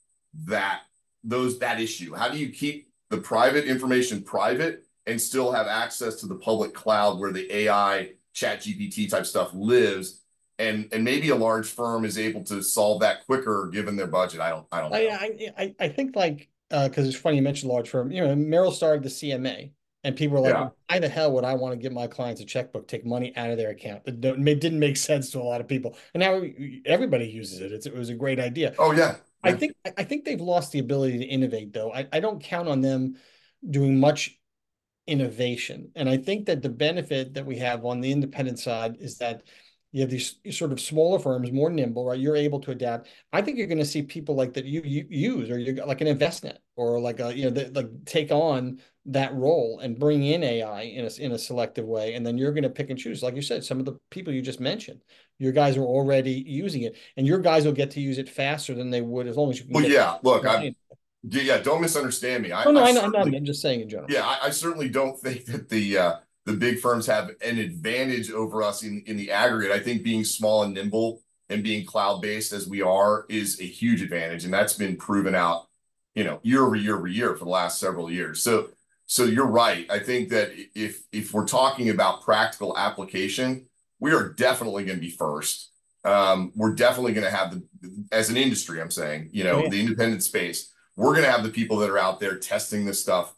that 0.45 0.81
those 1.23 1.59
that 1.59 1.79
issue? 1.79 2.13
How 2.13 2.29
do 2.29 2.37
you 2.37 2.49
keep 2.49 2.89
the 3.09 3.17
private 3.17 3.65
information 3.65 4.21
private 4.23 4.85
and 5.07 5.19
still 5.19 5.51
have 5.51 5.67
access 5.67 6.15
to 6.15 6.27
the 6.27 6.35
public 6.35 6.73
cloud 6.73 7.19
where 7.19 7.31
the 7.31 7.51
AI 7.53 8.11
ChatGPT 8.35 9.09
type 9.09 9.25
stuff 9.25 9.51
lives 9.53 10.21
and 10.61 10.87
and 10.91 11.03
maybe 11.03 11.29
a 11.29 11.35
large 11.35 11.67
firm 11.67 12.05
is 12.05 12.17
able 12.17 12.43
to 12.45 12.61
solve 12.61 13.01
that 13.01 13.25
quicker 13.25 13.69
given 13.73 13.95
their 13.95 14.07
budget. 14.07 14.39
I 14.39 14.51
don't 14.51 14.65
I 14.71 14.81
don't 14.81 14.91
know. 14.91 14.97
I 14.97 15.51
I, 15.57 15.75
I 15.79 15.87
think 15.89 16.15
like 16.15 16.49
because 16.69 17.05
uh, 17.05 17.09
it's 17.09 17.17
funny 17.17 17.37
you 17.37 17.41
mentioned 17.41 17.71
large 17.71 17.89
firm. 17.89 18.11
You 18.11 18.25
know, 18.25 18.35
Merrill 18.35 18.71
started 18.71 19.03
the 19.03 19.09
CMA, 19.09 19.71
and 20.03 20.15
people 20.15 20.37
were 20.37 20.43
like, 20.43 20.53
yeah. 20.53 20.69
"Why 20.87 20.99
the 20.99 21.09
hell 21.09 21.33
would 21.33 21.43
I 21.43 21.55
want 21.55 21.73
to 21.73 21.77
give 21.77 21.91
my 21.91 22.07
clients 22.07 22.41
a 22.41 22.45
checkbook, 22.45 22.87
take 22.87 23.05
money 23.05 23.35
out 23.35 23.49
of 23.49 23.57
their 23.57 23.71
account?" 23.71 24.03
It 24.05 24.21
didn't 24.21 24.79
make 24.79 24.97
sense 25.09 25.31
to 25.31 25.39
a 25.39 25.43
lot 25.43 25.61
of 25.61 25.67
people, 25.67 25.97
and 26.13 26.21
now 26.21 26.41
everybody 26.85 27.25
uses 27.25 27.59
it. 27.59 27.71
It's, 27.71 27.87
it 27.87 27.95
was 27.95 28.09
a 28.09 28.15
great 28.15 28.39
idea. 28.39 28.75
Oh 28.77 28.91
yeah. 28.91 29.15
I 29.43 29.53
think 29.53 29.73
I 29.97 30.03
think 30.03 30.23
they've 30.23 30.39
lost 30.39 30.71
the 30.71 30.79
ability 30.79 31.17
to 31.17 31.25
innovate, 31.25 31.73
though. 31.73 31.91
I, 31.91 32.07
I 32.13 32.19
don't 32.19 32.41
count 32.41 32.69
on 32.69 32.81
them 32.81 33.15
doing 33.67 33.99
much 33.99 34.39
innovation, 35.07 35.91
and 35.95 36.09
I 36.09 36.17
think 36.17 36.45
that 36.45 36.61
the 36.61 36.69
benefit 36.69 37.33
that 37.33 37.45
we 37.45 37.57
have 37.57 37.85
on 37.85 38.01
the 38.01 38.11
independent 38.11 38.59
side 38.59 38.97
is 38.99 39.17
that 39.17 39.43
you 39.91 40.01
have 40.01 40.09
these 40.09 40.39
sort 40.51 40.71
of 40.71 40.79
smaller 40.79 41.19
firms, 41.19 41.51
more 41.51 41.69
nimble, 41.69 42.05
right? 42.05 42.19
You're 42.19 42.37
able 42.37 42.61
to 42.61 42.71
adapt. 42.71 43.09
I 43.33 43.41
think 43.41 43.57
you're 43.57 43.67
going 43.67 43.77
to 43.77 43.85
see 43.85 44.01
people 44.01 44.35
like 44.35 44.53
that 44.53 44.63
you, 44.63 44.81
you 44.85 45.05
use, 45.09 45.49
or 45.49 45.59
you're 45.59 45.85
like 45.85 45.99
an 45.99 46.07
Envestnet, 46.07 46.57
or 46.77 46.99
like 46.99 47.19
a 47.19 47.35
you 47.35 47.45
know, 47.45 47.49
the, 47.49 47.71
like 47.71 48.05
take 48.05 48.31
on 48.31 48.79
that 49.07 49.33
role 49.33 49.79
and 49.79 49.99
bring 49.99 50.23
in 50.23 50.43
AI 50.43 50.83
in 50.83 51.05
a 51.05 51.21
in 51.21 51.31
a 51.33 51.37
selective 51.37 51.85
way, 51.85 52.13
and 52.13 52.25
then 52.25 52.37
you're 52.37 52.53
going 52.53 52.63
to 52.63 52.69
pick 52.69 52.89
and 52.89 52.97
choose, 52.97 53.21
like 53.21 53.35
you 53.35 53.41
said, 53.41 53.65
some 53.65 53.79
of 53.79 53.85
the 53.85 53.97
people 54.11 54.31
you 54.31 54.41
just 54.41 54.61
mentioned. 54.61 55.01
Your 55.39 55.51
guys 55.51 55.75
are 55.75 55.83
already 55.83 56.43
using 56.47 56.83
it, 56.83 56.95
and 57.17 57.27
your 57.27 57.39
guys 57.39 57.65
will 57.65 57.73
get 57.73 57.91
to 57.91 57.99
use 58.01 58.17
it 58.17 58.29
faster 58.29 58.73
than 58.73 58.91
they 58.91 59.01
would 59.01 59.27
as 59.27 59.35
long 59.35 59.49
as 59.49 59.59
you. 59.59 59.65
Can 59.65 59.73
well, 59.73 59.83
yeah. 59.83 60.17
Look, 60.23 60.45
I, 60.45 60.73
yeah. 61.23 61.57
Don't 61.57 61.81
misunderstand 61.81 62.43
me. 62.43 62.51
I, 62.51 62.63
no, 62.65 62.71
no, 62.71 62.83
I, 62.83 62.91
I, 62.91 63.21
I'm 63.21 63.45
just 63.45 63.61
saying 63.61 63.81
in 63.81 63.89
general. 63.89 64.09
Yeah, 64.09 64.25
I, 64.25 64.47
I 64.47 64.49
certainly 64.49 64.89
don't 64.89 65.19
think 65.19 65.45
that 65.45 65.69
the. 65.69 65.97
Uh, 65.97 66.15
the 66.45 66.53
big 66.53 66.79
firms 66.79 67.05
have 67.05 67.29
an 67.45 67.59
advantage 67.59 68.31
over 68.31 68.63
us 68.63 68.81
in, 68.81 69.03
in 69.05 69.15
the 69.15 69.29
aggregate. 69.29 69.71
I 69.71 69.79
think 69.79 70.01
being 70.01 70.23
small 70.23 70.63
and 70.63 70.73
nimble 70.73 71.21
and 71.49 71.61
being 71.63 71.85
cloud 71.85 72.19
based 72.19 72.51
as 72.51 72.67
we 72.67 72.81
are 72.81 73.27
is 73.29 73.61
a 73.61 73.63
huge 73.63 74.01
advantage. 74.01 74.43
And 74.43 74.51
that's 74.51 74.73
been 74.73 74.97
proven 74.97 75.35
out, 75.35 75.67
you 76.15 76.23
know, 76.23 76.39
year 76.41 76.65
over 76.65 76.75
year 76.75 76.97
over 76.97 77.07
year 77.07 77.35
for 77.35 77.45
the 77.45 77.51
last 77.51 77.79
several 77.79 78.09
years. 78.09 78.41
So, 78.41 78.69
so 79.05 79.25
you're 79.25 79.45
right. 79.45 79.85
I 79.91 79.99
think 79.99 80.29
that 80.29 80.49
if, 80.73 81.03
if 81.11 81.31
we're 81.31 81.45
talking 81.45 81.89
about 81.91 82.23
practical 82.23 82.75
application, 82.75 83.67
we 83.99 84.11
are 84.11 84.29
definitely 84.29 84.83
going 84.85 84.97
to 84.97 85.05
be 85.05 85.11
first. 85.11 85.69
Um, 86.03 86.51
we're 86.55 86.73
definitely 86.73 87.13
going 87.13 87.25
to 87.25 87.37
have 87.37 87.51
the, 87.51 87.63
as 88.11 88.31
an 88.31 88.37
industry, 88.37 88.81
I'm 88.81 88.89
saying, 88.89 89.29
you 89.31 89.43
know, 89.43 89.61
yeah. 89.61 89.69
the 89.69 89.79
independent 89.79 90.23
space, 90.23 90.73
we're 91.01 91.13
going 91.13 91.25
to 91.25 91.31
have 91.31 91.43
the 91.43 91.49
people 91.49 91.77
that 91.77 91.89
are 91.89 91.97
out 91.97 92.19
there 92.19 92.37
testing 92.37 92.85
this 92.85 93.01
stuff 93.01 93.33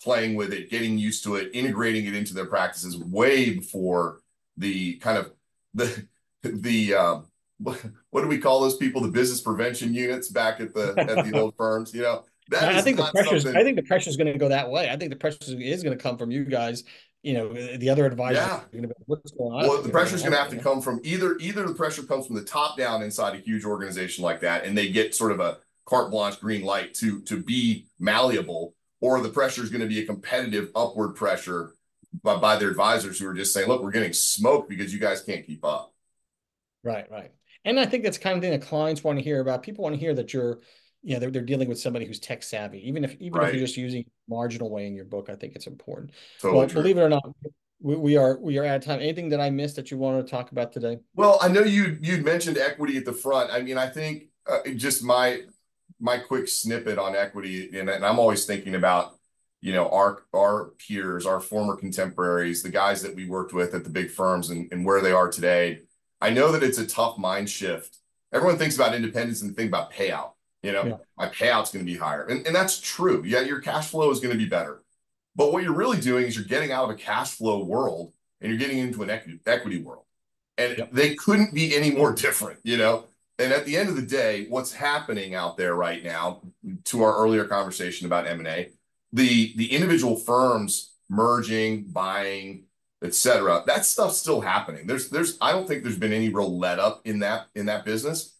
playing 0.00 0.36
with 0.36 0.52
it, 0.52 0.70
getting 0.70 0.96
used 0.96 1.24
to 1.24 1.34
it, 1.34 1.50
integrating 1.52 2.06
it 2.06 2.14
into 2.14 2.32
their 2.32 2.46
practices 2.46 2.96
way 2.96 3.50
before 3.50 4.20
the 4.56 4.94
kind 4.96 5.18
of 5.18 5.32
the 5.74 6.06
the 6.42 6.94
um, 6.94 7.26
what 7.58 8.22
do 8.22 8.28
we 8.28 8.38
call 8.38 8.60
those 8.60 8.76
people? 8.76 9.00
The 9.00 9.08
business 9.08 9.40
prevention 9.40 9.92
units 9.92 10.28
back 10.28 10.60
at 10.60 10.72
the 10.72 10.94
at 10.96 11.24
the 11.24 11.38
old 11.38 11.54
firms. 11.58 11.92
You 11.92 12.02
know, 12.02 12.24
I 12.54 12.80
think 12.82 12.98
the 12.98 13.10
pressure. 13.10 13.56
I 13.56 13.64
think 13.64 13.76
the 13.76 13.82
pressure 13.82 14.10
is 14.10 14.16
going 14.16 14.32
to 14.32 14.38
go 14.38 14.48
that 14.48 14.70
way. 14.70 14.88
I 14.88 14.96
think 14.96 15.10
the 15.10 15.16
pressure 15.16 15.38
is 15.42 15.82
going 15.82 15.96
to 15.96 16.02
come 16.02 16.16
from 16.16 16.30
you 16.30 16.44
guys. 16.44 16.84
You 17.22 17.34
know, 17.34 17.52
the 17.52 17.90
other 17.90 18.06
advisors. 18.06 18.38
Yeah. 18.38 18.60
Be, 18.70 18.86
what's 19.06 19.32
going 19.32 19.52
on? 19.52 19.68
Well, 19.68 19.82
the 19.82 19.88
pressure 19.88 20.14
is 20.14 20.22
going 20.22 20.32
to 20.32 20.38
have 20.38 20.50
to 20.50 20.58
come 20.58 20.80
from 20.80 21.00
either 21.02 21.36
either 21.40 21.66
the 21.66 21.74
pressure 21.74 22.04
comes 22.04 22.26
from 22.26 22.36
the 22.36 22.44
top 22.44 22.78
down 22.78 23.02
inside 23.02 23.34
a 23.34 23.38
huge 23.38 23.64
organization 23.64 24.22
like 24.22 24.40
that, 24.42 24.64
and 24.64 24.78
they 24.78 24.88
get 24.88 25.16
sort 25.16 25.32
of 25.32 25.40
a 25.40 25.58
carte 25.88 26.10
blanche 26.10 26.38
green 26.38 26.62
light 26.62 26.92
to 26.94 27.20
to 27.22 27.42
be 27.42 27.86
malleable 27.98 28.74
or 29.00 29.20
the 29.20 29.28
pressure 29.28 29.62
is 29.62 29.70
going 29.70 29.80
to 29.80 29.86
be 29.86 30.00
a 30.00 30.06
competitive 30.06 30.70
upward 30.74 31.14
pressure 31.14 31.74
by, 32.22 32.36
by 32.36 32.56
their 32.56 32.70
advisors 32.70 33.18
who 33.18 33.28
are 33.28 33.34
just 33.34 33.52
saying, 33.52 33.68
look, 33.68 33.82
we're 33.82 33.90
getting 33.90 34.12
smoked 34.12 34.68
because 34.68 34.92
you 34.92 34.98
guys 34.98 35.22
can't 35.22 35.46
keep 35.46 35.64
up. 35.64 35.94
Right, 36.82 37.10
right. 37.10 37.30
And 37.64 37.78
I 37.78 37.86
think 37.86 38.02
that's 38.04 38.18
kind 38.18 38.36
of 38.36 38.42
thing 38.42 38.52
that 38.52 38.62
clients 38.62 39.04
want 39.04 39.18
to 39.18 39.24
hear 39.24 39.40
about. 39.40 39.62
People 39.62 39.84
want 39.84 39.94
to 39.94 40.00
hear 40.00 40.14
that 40.14 40.32
you're, 40.32 40.60
you 41.02 41.14
know, 41.14 41.20
they're, 41.20 41.30
they're 41.30 41.42
dealing 41.42 41.68
with 41.68 41.78
somebody 41.78 42.06
who's 42.06 42.18
tech 42.18 42.42
savvy, 42.42 42.86
even 42.88 43.04
if 43.04 43.14
even 43.20 43.38
right. 43.38 43.48
if 43.48 43.54
you're 43.54 43.64
just 43.64 43.76
using 43.76 44.04
marginal 44.28 44.70
way 44.70 44.86
in 44.86 44.94
your 44.94 45.04
book. 45.04 45.28
I 45.30 45.34
think 45.34 45.54
it's 45.54 45.66
important. 45.66 46.12
Totally 46.40 46.62
but 46.62 46.70
true. 46.70 46.82
believe 46.82 46.98
it 46.98 47.02
or 47.02 47.08
not, 47.08 47.22
we, 47.80 47.96
we 47.96 48.16
are 48.16 48.38
we 48.38 48.58
are 48.58 48.64
out 48.64 48.76
of 48.76 48.84
time. 48.84 49.00
Anything 49.00 49.28
that 49.30 49.40
I 49.40 49.50
missed 49.50 49.76
that 49.76 49.90
you 49.90 49.98
wanted 49.98 50.26
to 50.26 50.30
talk 50.30 50.50
about 50.50 50.72
today? 50.72 50.98
Well, 51.14 51.38
I 51.40 51.48
know 51.48 51.62
you 51.62 51.98
you'd 52.00 52.24
mentioned 52.24 52.58
equity 52.58 52.96
at 52.96 53.04
the 53.04 53.12
front. 53.12 53.52
I 53.52 53.60
mean, 53.60 53.78
I 53.78 53.88
think 53.88 54.24
uh, 54.50 54.60
just 54.74 55.04
my 55.04 55.42
my 56.00 56.18
quick 56.18 56.48
snippet 56.48 56.98
on 56.98 57.16
equity, 57.16 57.78
and, 57.78 57.88
and 57.88 58.04
I'm 58.04 58.18
always 58.18 58.44
thinking 58.44 58.74
about, 58.74 59.16
you 59.60 59.72
know, 59.72 59.88
our 59.90 60.22
our 60.34 60.72
peers, 60.78 61.26
our 61.26 61.40
former 61.40 61.76
contemporaries, 61.76 62.62
the 62.62 62.70
guys 62.70 63.02
that 63.02 63.14
we 63.14 63.26
worked 63.26 63.52
with 63.52 63.74
at 63.74 63.84
the 63.84 63.90
big 63.90 64.10
firms 64.10 64.50
and, 64.50 64.70
and 64.72 64.84
where 64.84 65.00
they 65.00 65.12
are 65.12 65.30
today. 65.30 65.80
I 66.20 66.30
know 66.30 66.52
that 66.52 66.62
it's 66.62 66.78
a 66.78 66.86
tough 66.86 67.18
mind 67.18 67.48
shift. 67.48 67.98
Everyone 68.32 68.58
thinks 68.58 68.76
about 68.76 68.94
independence 68.94 69.42
and 69.42 69.56
think 69.56 69.68
about 69.68 69.92
payout. 69.92 70.32
You 70.62 70.72
know, 70.72 70.84
yeah. 70.84 70.96
my 71.16 71.28
payout's 71.28 71.70
going 71.70 71.84
to 71.84 71.90
be 71.90 71.96
higher. 71.96 72.26
And, 72.26 72.44
and 72.46 72.54
that's 72.54 72.80
true. 72.80 73.22
Yeah, 73.24 73.40
your 73.40 73.60
cash 73.60 73.88
flow 73.88 74.10
is 74.10 74.18
going 74.20 74.32
to 74.32 74.38
be 74.38 74.48
better. 74.48 74.82
But 75.36 75.52
what 75.52 75.62
you're 75.62 75.72
really 75.72 76.00
doing 76.00 76.26
is 76.26 76.34
you're 76.34 76.44
getting 76.44 76.72
out 76.72 76.84
of 76.84 76.90
a 76.90 76.96
cash 76.96 77.30
flow 77.30 77.62
world 77.62 78.12
and 78.40 78.50
you're 78.50 78.58
getting 78.58 78.78
into 78.78 79.02
an 79.02 79.10
equity, 79.10 79.38
equity 79.46 79.80
world. 79.80 80.04
And 80.56 80.78
yep. 80.78 80.90
they 80.90 81.14
couldn't 81.14 81.54
be 81.54 81.76
any 81.76 81.92
more 81.92 82.12
different, 82.24 82.58
you 82.64 82.76
know? 82.76 83.04
And 83.38 83.52
at 83.52 83.64
the 83.64 83.76
end 83.76 83.88
of 83.88 83.96
the 83.96 84.02
day, 84.02 84.46
what's 84.48 84.72
happening 84.72 85.34
out 85.34 85.56
there 85.56 85.74
right 85.74 86.02
now, 86.02 86.42
to 86.84 87.02
our 87.02 87.16
earlier 87.16 87.44
conversation 87.44 88.06
about 88.06 88.26
M&A, 88.26 88.70
the 89.12 89.54
the 89.56 89.72
individual 89.72 90.16
firms 90.16 90.92
merging, 91.08 91.84
buying, 91.84 92.64
et 93.02 93.14
cetera, 93.14 93.62
that 93.66 93.86
stuff's 93.86 94.18
still 94.18 94.40
happening. 94.40 94.86
There's 94.86 95.08
there's 95.08 95.38
I 95.40 95.52
don't 95.52 95.66
think 95.66 95.82
there's 95.82 95.98
been 95.98 96.12
any 96.12 96.28
real 96.28 96.58
let 96.58 96.78
up 96.78 97.02
in 97.04 97.20
that 97.20 97.46
in 97.54 97.66
that 97.66 97.84
business. 97.84 98.34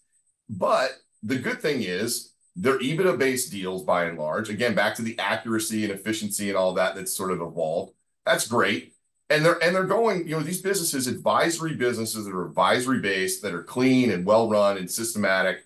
But 0.49 0.91
the 1.23 1.37
good 1.37 1.61
thing 1.61 1.81
is 1.81 2.33
they're 2.55 2.79
EBITDA 2.79 3.17
based 3.17 3.51
deals 3.51 3.83
by 3.83 4.05
and 4.05 4.17
large. 4.17 4.49
Again, 4.49 4.75
back 4.75 4.95
to 4.95 5.01
the 5.01 5.17
accuracy 5.17 5.83
and 5.85 5.93
efficiency 5.93 6.49
and 6.49 6.57
all 6.57 6.73
that 6.73 6.95
that's 6.95 7.15
sort 7.15 7.31
of 7.31 7.41
evolved. 7.41 7.93
That's 8.25 8.47
great 8.47 8.93
and 9.29 9.45
they're 9.45 9.61
and 9.63 9.75
they're 9.75 9.83
going 9.83 10.27
you 10.27 10.35
know 10.35 10.41
these 10.41 10.61
businesses 10.61 11.07
advisory 11.07 11.75
businesses 11.75 12.25
that 12.25 12.33
are 12.33 12.45
advisory 12.45 12.99
based 12.99 13.41
that 13.41 13.53
are 13.53 13.63
clean 13.63 14.11
and 14.11 14.25
well 14.25 14.49
run 14.49 14.77
and 14.77 14.89
systematic 14.89 15.65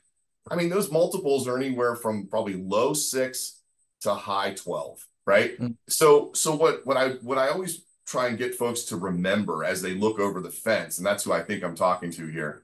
i 0.51 0.55
mean 0.55 0.69
those 0.69 0.91
multiples 0.91 1.47
are 1.47 1.57
anywhere 1.57 1.95
from 1.95 2.27
probably 2.27 2.55
low 2.55 2.93
six 2.93 3.61
to 4.01 4.13
high 4.13 4.53
12 4.53 5.05
right 5.25 5.53
mm-hmm. 5.53 5.71
so 5.87 6.31
so 6.33 6.55
what 6.55 6.85
what 6.85 6.97
i 6.97 7.09
what 7.21 7.37
i 7.37 7.49
always 7.49 7.83
try 8.05 8.27
and 8.27 8.37
get 8.37 8.55
folks 8.55 8.83
to 8.83 8.97
remember 8.97 9.63
as 9.63 9.81
they 9.81 9.93
look 9.93 10.19
over 10.19 10.41
the 10.41 10.51
fence 10.51 10.97
and 10.97 11.07
that's 11.07 11.23
who 11.23 11.31
i 11.31 11.41
think 11.41 11.63
i'm 11.63 11.75
talking 11.75 12.11
to 12.11 12.27
here 12.27 12.63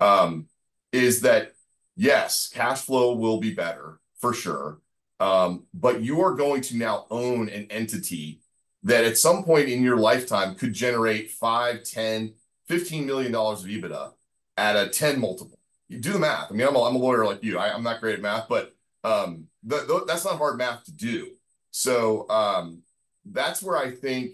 um, 0.00 0.46
is 0.92 1.20
that 1.20 1.52
yes 1.96 2.50
cash 2.52 2.80
flow 2.80 3.14
will 3.14 3.38
be 3.38 3.54
better 3.54 4.00
for 4.18 4.32
sure 4.32 4.80
um, 5.20 5.66
but 5.74 6.00
you 6.00 6.22
are 6.22 6.34
going 6.34 6.62
to 6.62 6.78
now 6.78 7.04
own 7.10 7.50
an 7.50 7.66
entity 7.70 8.39
that 8.82 9.04
at 9.04 9.18
some 9.18 9.44
point 9.44 9.68
in 9.68 9.82
your 9.82 9.96
lifetime 9.96 10.54
could 10.54 10.72
generate 10.72 11.30
5, 11.30 11.84
10, 11.84 12.34
15 12.68 13.06
million 13.06 13.32
dollars 13.32 13.62
of 13.62 13.68
EBITDA 13.68 14.12
at 14.56 14.76
a 14.76 14.88
10 14.88 15.20
multiple. 15.20 15.58
You 15.88 15.98
do 15.98 16.12
the 16.12 16.18
math. 16.18 16.50
I 16.50 16.54
mean, 16.54 16.66
I'm 16.66 16.76
a, 16.76 16.82
I'm 16.82 16.94
a 16.94 16.98
lawyer 16.98 17.26
like 17.26 17.42
you. 17.42 17.58
I, 17.58 17.74
am 17.74 17.82
not 17.82 18.00
great 18.00 18.14
at 18.14 18.22
math, 18.22 18.48
but 18.48 18.74
um, 19.02 19.46
the, 19.64 19.76
the, 19.78 20.04
that's 20.06 20.24
not 20.24 20.38
hard 20.38 20.56
math 20.56 20.84
to 20.84 20.92
do. 20.92 21.32
So 21.72 22.28
um, 22.30 22.82
that's 23.24 23.62
where 23.62 23.76
I 23.76 23.90
think 23.90 24.32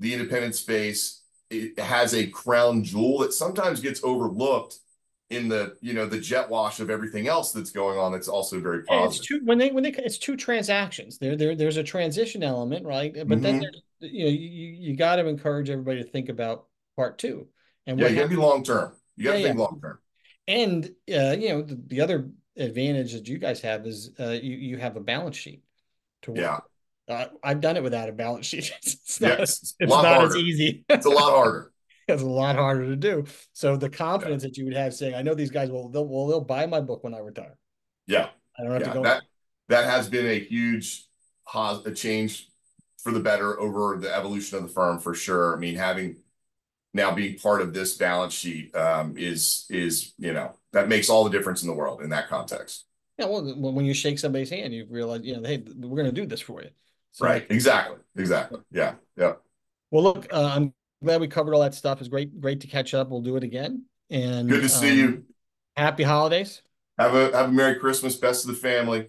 the 0.00 0.12
independent 0.12 0.54
space 0.54 1.20
it 1.50 1.78
has 1.78 2.14
a 2.14 2.26
crown 2.28 2.82
jewel 2.82 3.18
that 3.18 3.32
sometimes 3.32 3.80
gets 3.80 4.02
overlooked 4.02 4.78
in 5.32 5.48
the 5.48 5.76
you 5.80 5.94
know 5.94 6.06
the 6.06 6.20
jet 6.20 6.48
wash 6.48 6.80
of 6.80 6.90
everything 6.90 7.26
else 7.26 7.52
that's 7.52 7.70
going 7.70 7.98
on 7.98 8.12
that's 8.12 8.28
also 8.28 8.60
very 8.60 8.84
positive. 8.84 9.04
And 9.04 9.14
it's 9.14 9.26
two 9.26 9.40
when 9.44 9.58
they 9.58 9.70
when 9.70 9.82
they 9.82 9.90
it's 9.90 10.18
two 10.18 10.36
transactions. 10.36 11.18
There 11.18 11.36
there 11.36 11.54
there's 11.56 11.78
a 11.78 11.82
transition 11.82 12.42
element, 12.42 12.84
right? 12.84 13.12
But 13.12 13.26
mm-hmm. 13.26 13.42
then 13.42 13.60
there's 13.60 13.82
you 14.00 14.24
know 14.24 14.30
you 14.30 14.66
you 14.90 14.96
got 14.96 15.16
to 15.16 15.26
encourage 15.26 15.70
everybody 15.70 16.02
to 16.02 16.08
think 16.08 16.28
about 16.28 16.66
part 16.96 17.18
two. 17.18 17.48
And 17.86 17.98
yeah, 17.98 18.08
you 18.08 18.16
got 18.16 18.22
to 18.22 18.28
be 18.28 18.36
long 18.36 18.62
term. 18.62 18.92
You 19.16 19.24
got 19.24 19.32
to 19.32 19.38
yeah, 19.38 19.46
think 19.46 19.58
yeah. 19.58 19.64
long 19.64 19.80
term. 19.80 19.98
And 20.46 20.84
uh, 20.84 21.36
you 21.38 21.48
know 21.48 21.62
the, 21.62 21.80
the, 21.86 22.00
other 22.00 22.28
advantage 22.56 23.14
that 23.14 23.26
you 23.28 23.38
guys 23.38 23.60
have 23.62 23.86
is 23.86 24.10
uh, 24.20 24.30
you 24.30 24.56
you 24.56 24.76
have 24.76 24.96
a 24.96 25.00
balance 25.00 25.36
sheet 25.36 25.62
to 26.22 26.32
work. 26.32 26.40
Yeah. 26.40 26.60
Uh, 27.08 27.26
I've 27.42 27.60
done 27.60 27.76
it 27.76 27.82
without 27.82 28.08
a 28.08 28.12
balance 28.12 28.46
sheet. 28.46 28.72
It's 28.82 29.20
not, 29.20 29.40
yes, 29.40 29.74
it's 29.78 29.90
not 29.90 30.04
harder. 30.04 30.26
as 30.26 30.36
easy. 30.36 30.84
it's 30.88 31.06
a 31.06 31.10
lot 31.10 31.32
harder. 31.32 31.71
It's 32.12 32.22
a 32.22 32.26
lot 32.26 32.56
harder 32.56 32.86
to 32.86 32.96
do. 32.96 33.24
So 33.52 33.76
the 33.76 33.90
confidence 33.90 34.42
yeah. 34.42 34.48
that 34.48 34.56
you 34.56 34.64
would 34.64 34.74
have 34.74 34.94
saying, 34.94 35.14
I 35.14 35.22
know 35.22 35.34
these 35.34 35.50
guys 35.50 35.70
will 35.70 35.88
they'll 35.88 36.06
will 36.06 36.26
they'll 36.26 36.40
buy 36.40 36.66
my 36.66 36.80
book 36.80 37.04
when 37.04 37.14
I 37.14 37.18
retire. 37.18 37.56
Yeah. 38.06 38.28
I 38.58 38.62
don't 38.62 38.72
have 38.72 38.80
yeah, 38.82 38.88
to 38.88 38.94
go. 38.94 39.02
That 39.02 39.22
that 39.68 39.84
has 39.84 40.08
been 40.08 40.26
a 40.26 40.38
huge 40.38 41.06
a 41.54 41.90
change 41.90 42.48
for 42.98 43.12
the 43.12 43.20
better 43.20 43.58
over 43.60 43.98
the 43.98 44.14
evolution 44.14 44.56
of 44.56 44.62
the 44.62 44.68
firm 44.68 44.98
for 44.98 45.14
sure. 45.14 45.54
I 45.54 45.58
mean, 45.58 45.74
having 45.74 46.16
now 46.94 47.12
being 47.12 47.36
part 47.38 47.60
of 47.60 47.74
this 47.74 47.96
balance 47.96 48.32
sheet 48.32 48.74
um, 48.76 49.16
is 49.16 49.66
is 49.70 50.12
you 50.18 50.32
know 50.32 50.52
that 50.72 50.88
makes 50.88 51.10
all 51.10 51.24
the 51.24 51.30
difference 51.30 51.62
in 51.62 51.68
the 51.68 51.74
world 51.74 52.02
in 52.02 52.10
that 52.10 52.28
context. 52.28 52.86
Yeah, 53.18 53.26
well, 53.26 53.42
when 53.72 53.84
you 53.84 53.94
shake 53.94 54.18
somebody's 54.18 54.50
hand, 54.50 54.72
you 54.72 54.86
realize, 54.88 55.20
you 55.22 55.36
know, 55.36 55.46
hey, 55.46 55.62
we're 55.76 55.96
going 55.96 56.06
to 56.06 56.12
do 56.12 56.26
this 56.26 56.40
for 56.40 56.62
you. 56.62 56.70
So, 57.12 57.26
right. 57.26 57.46
Exactly. 57.50 57.98
Exactly. 58.16 58.60
Yeah. 58.70 58.94
Yeah. 59.16 59.34
Well, 59.90 60.02
look, 60.02 60.26
uh, 60.32 60.50
I'm 60.56 60.72
glad 61.02 61.20
we 61.20 61.28
covered 61.28 61.54
all 61.54 61.60
that 61.60 61.74
stuff. 61.74 62.00
It's 62.00 62.08
great, 62.08 62.40
great 62.40 62.60
to 62.60 62.66
catch 62.66 62.94
up. 62.94 63.10
We'll 63.10 63.20
do 63.20 63.36
it 63.36 63.44
again. 63.44 63.84
And 64.10 64.48
good 64.48 64.62
to 64.62 64.68
see 64.68 64.90
um, 64.90 64.98
you. 64.98 65.24
Happy 65.76 66.02
holidays. 66.02 66.62
Have 66.98 67.14
a 67.14 67.36
have 67.36 67.48
a 67.48 67.52
Merry 67.52 67.76
Christmas. 67.76 68.16
Best 68.16 68.44
of 68.44 68.54
the 68.54 68.56
family. 68.56 69.08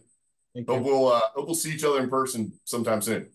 Thank 0.53 0.67
hope 0.69 0.79
you. 0.79 0.86
we'll 0.86 1.08
uh, 1.08 1.21
hope 1.36 1.45
we'll 1.45 1.56
see 1.56 1.73
each 1.73 1.84
other 1.84 2.01
in 2.01 2.10
person 2.10 2.53
sometime 2.63 3.01
soon. 3.01 3.29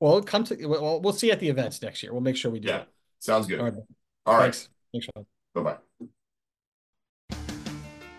Well, 0.00 0.22
come 0.22 0.44
to 0.44 0.66
well, 0.66 1.00
we'll 1.00 1.12
see 1.12 1.28
you 1.28 1.32
at 1.32 1.40
the 1.40 1.48
events 1.48 1.80
next 1.80 2.02
year. 2.02 2.12
We'll 2.12 2.22
make 2.22 2.36
sure 2.36 2.50
we 2.50 2.60
do. 2.60 2.68
Yeah, 2.68 2.80
it. 2.80 2.88
sounds 3.20 3.46
good. 3.46 3.60
All 3.60 3.66
right. 3.66 3.74
All 4.26 4.34
right. 4.34 4.42
Thanks. 4.42 4.68
Thanks, 4.92 5.06
Sean. 5.14 5.26
Bye 5.54 5.62
bye. 5.62 5.76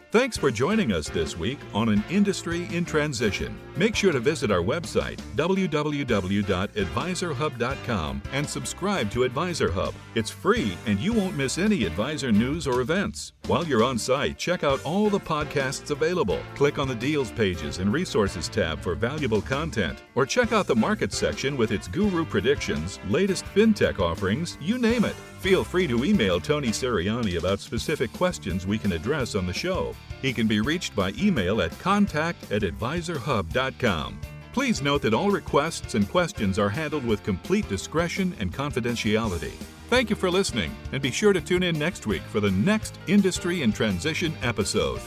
Thanks 0.10 0.38
for 0.38 0.50
joining 0.50 0.94
us 0.94 1.10
this 1.10 1.38
week 1.38 1.60
on 1.74 1.90
An 1.90 2.02
Industry 2.10 2.74
in 2.74 2.86
Transition. 2.86 3.60
Make 3.76 3.94
sure 3.94 4.14
to 4.14 4.22
visit 4.22 4.52
our 4.52 4.62
website, 4.62 5.20
www.advisorhub.com, 5.36 8.22
and 8.32 8.50
subscribe 8.50 9.12
to 9.12 9.24
Advisor 9.24 9.70
Hub. 9.70 9.94
It's 10.16 10.30
free 10.30 10.78
and 10.86 10.98
you 10.98 11.12
won't 11.12 11.36
miss 11.36 11.58
any 11.58 11.84
advisor 11.84 12.32
news 12.32 12.68
or 12.68 12.80
events. 12.80 13.34
While 13.48 13.66
you're 13.66 13.82
on 13.86 13.98
site, 13.98 14.38
check 14.38 14.66
out 14.66 14.84
all 14.84 15.10
the 15.10 15.22
podcasts 15.22 15.90
available. 15.90 16.42
Click 16.54 16.78
on 16.78 16.90
the 16.90 16.96
Deals 16.96 17.32
pages 17.32 17.78
and 17.78 17.94
Resources 17.94 18.50
tab 18.50 18.82
for 18.82 18.94
valuable 18.94 19.42
content, 19.42 20.04
or 20.16 20.26
check 20.26 20.52
out 20.52 20.68
the 20.68 20.76
Market 20.76 21.14
section 21.14 21.56
with 21.56 21.72
its 21.72 21.88
guru 21.88 22.26
predictions, 22.26 23.00
latest 23.08 23.46
fintech 23.56 24.02
offerings, 24.02 24.58
you 24.60 24.78
name 24.78 25.06
it. 25.06 25.16
Feel 25.40 25.64
free 25.64 25.88
to 25.88 26.04
email 26.04 26.42
Tony 26.42 26.72
Sirianni 26.72 27.38
about 27.38 27.62
specific 27.62 28.12
questions 28.12 28.68
we 28.68 28.78
can 28.78 28.92
address 28.92 29.34
on 29.34 29.48
the 29.48 29.54
show. 29.54 29.96
He 30.22 30.34
can 30.34 30.48
be 30.48 30.60
reached 30.60 30.94
by 30.94 31.14
email 31.18 31.62
at 31.62 31.80
contact 31.80 32.52
at 32.52 32.64
advisorhub.com. 32.64 34.20
Please 34.52 34.82
note 34.82 35.02
that 35.04 35.14
all 35.14 35.32
requests 35.32 35.96
and 35.96 36.10
questions 36.10 36.60
are 36.60 36.68
handled 36.68 37.06
with 37.06 37.24
complete 37.24 37.70
discretion 37.70 38.36
and 38.42 38.54
confidentiality. 38.54 39.54
Thank 39.90 40.10
you 40.10 40.18
for 40.18 40.30
listening, 40.30 40.76
and 40.92 41.02
be 41.02 41.12
sure 41.12 41.32
to 41.32 41.40
tune 41.40 41.64
in 41.64 41.80
next 41.80 42.06
week 42.08 42.22
for 42.24 42.42
the 42.42 42.52
next 42.52 43.00
Industry 43.08 43.62
in 43.62 43.72
Transition 43.72 44.34
episode. 44.44 45.00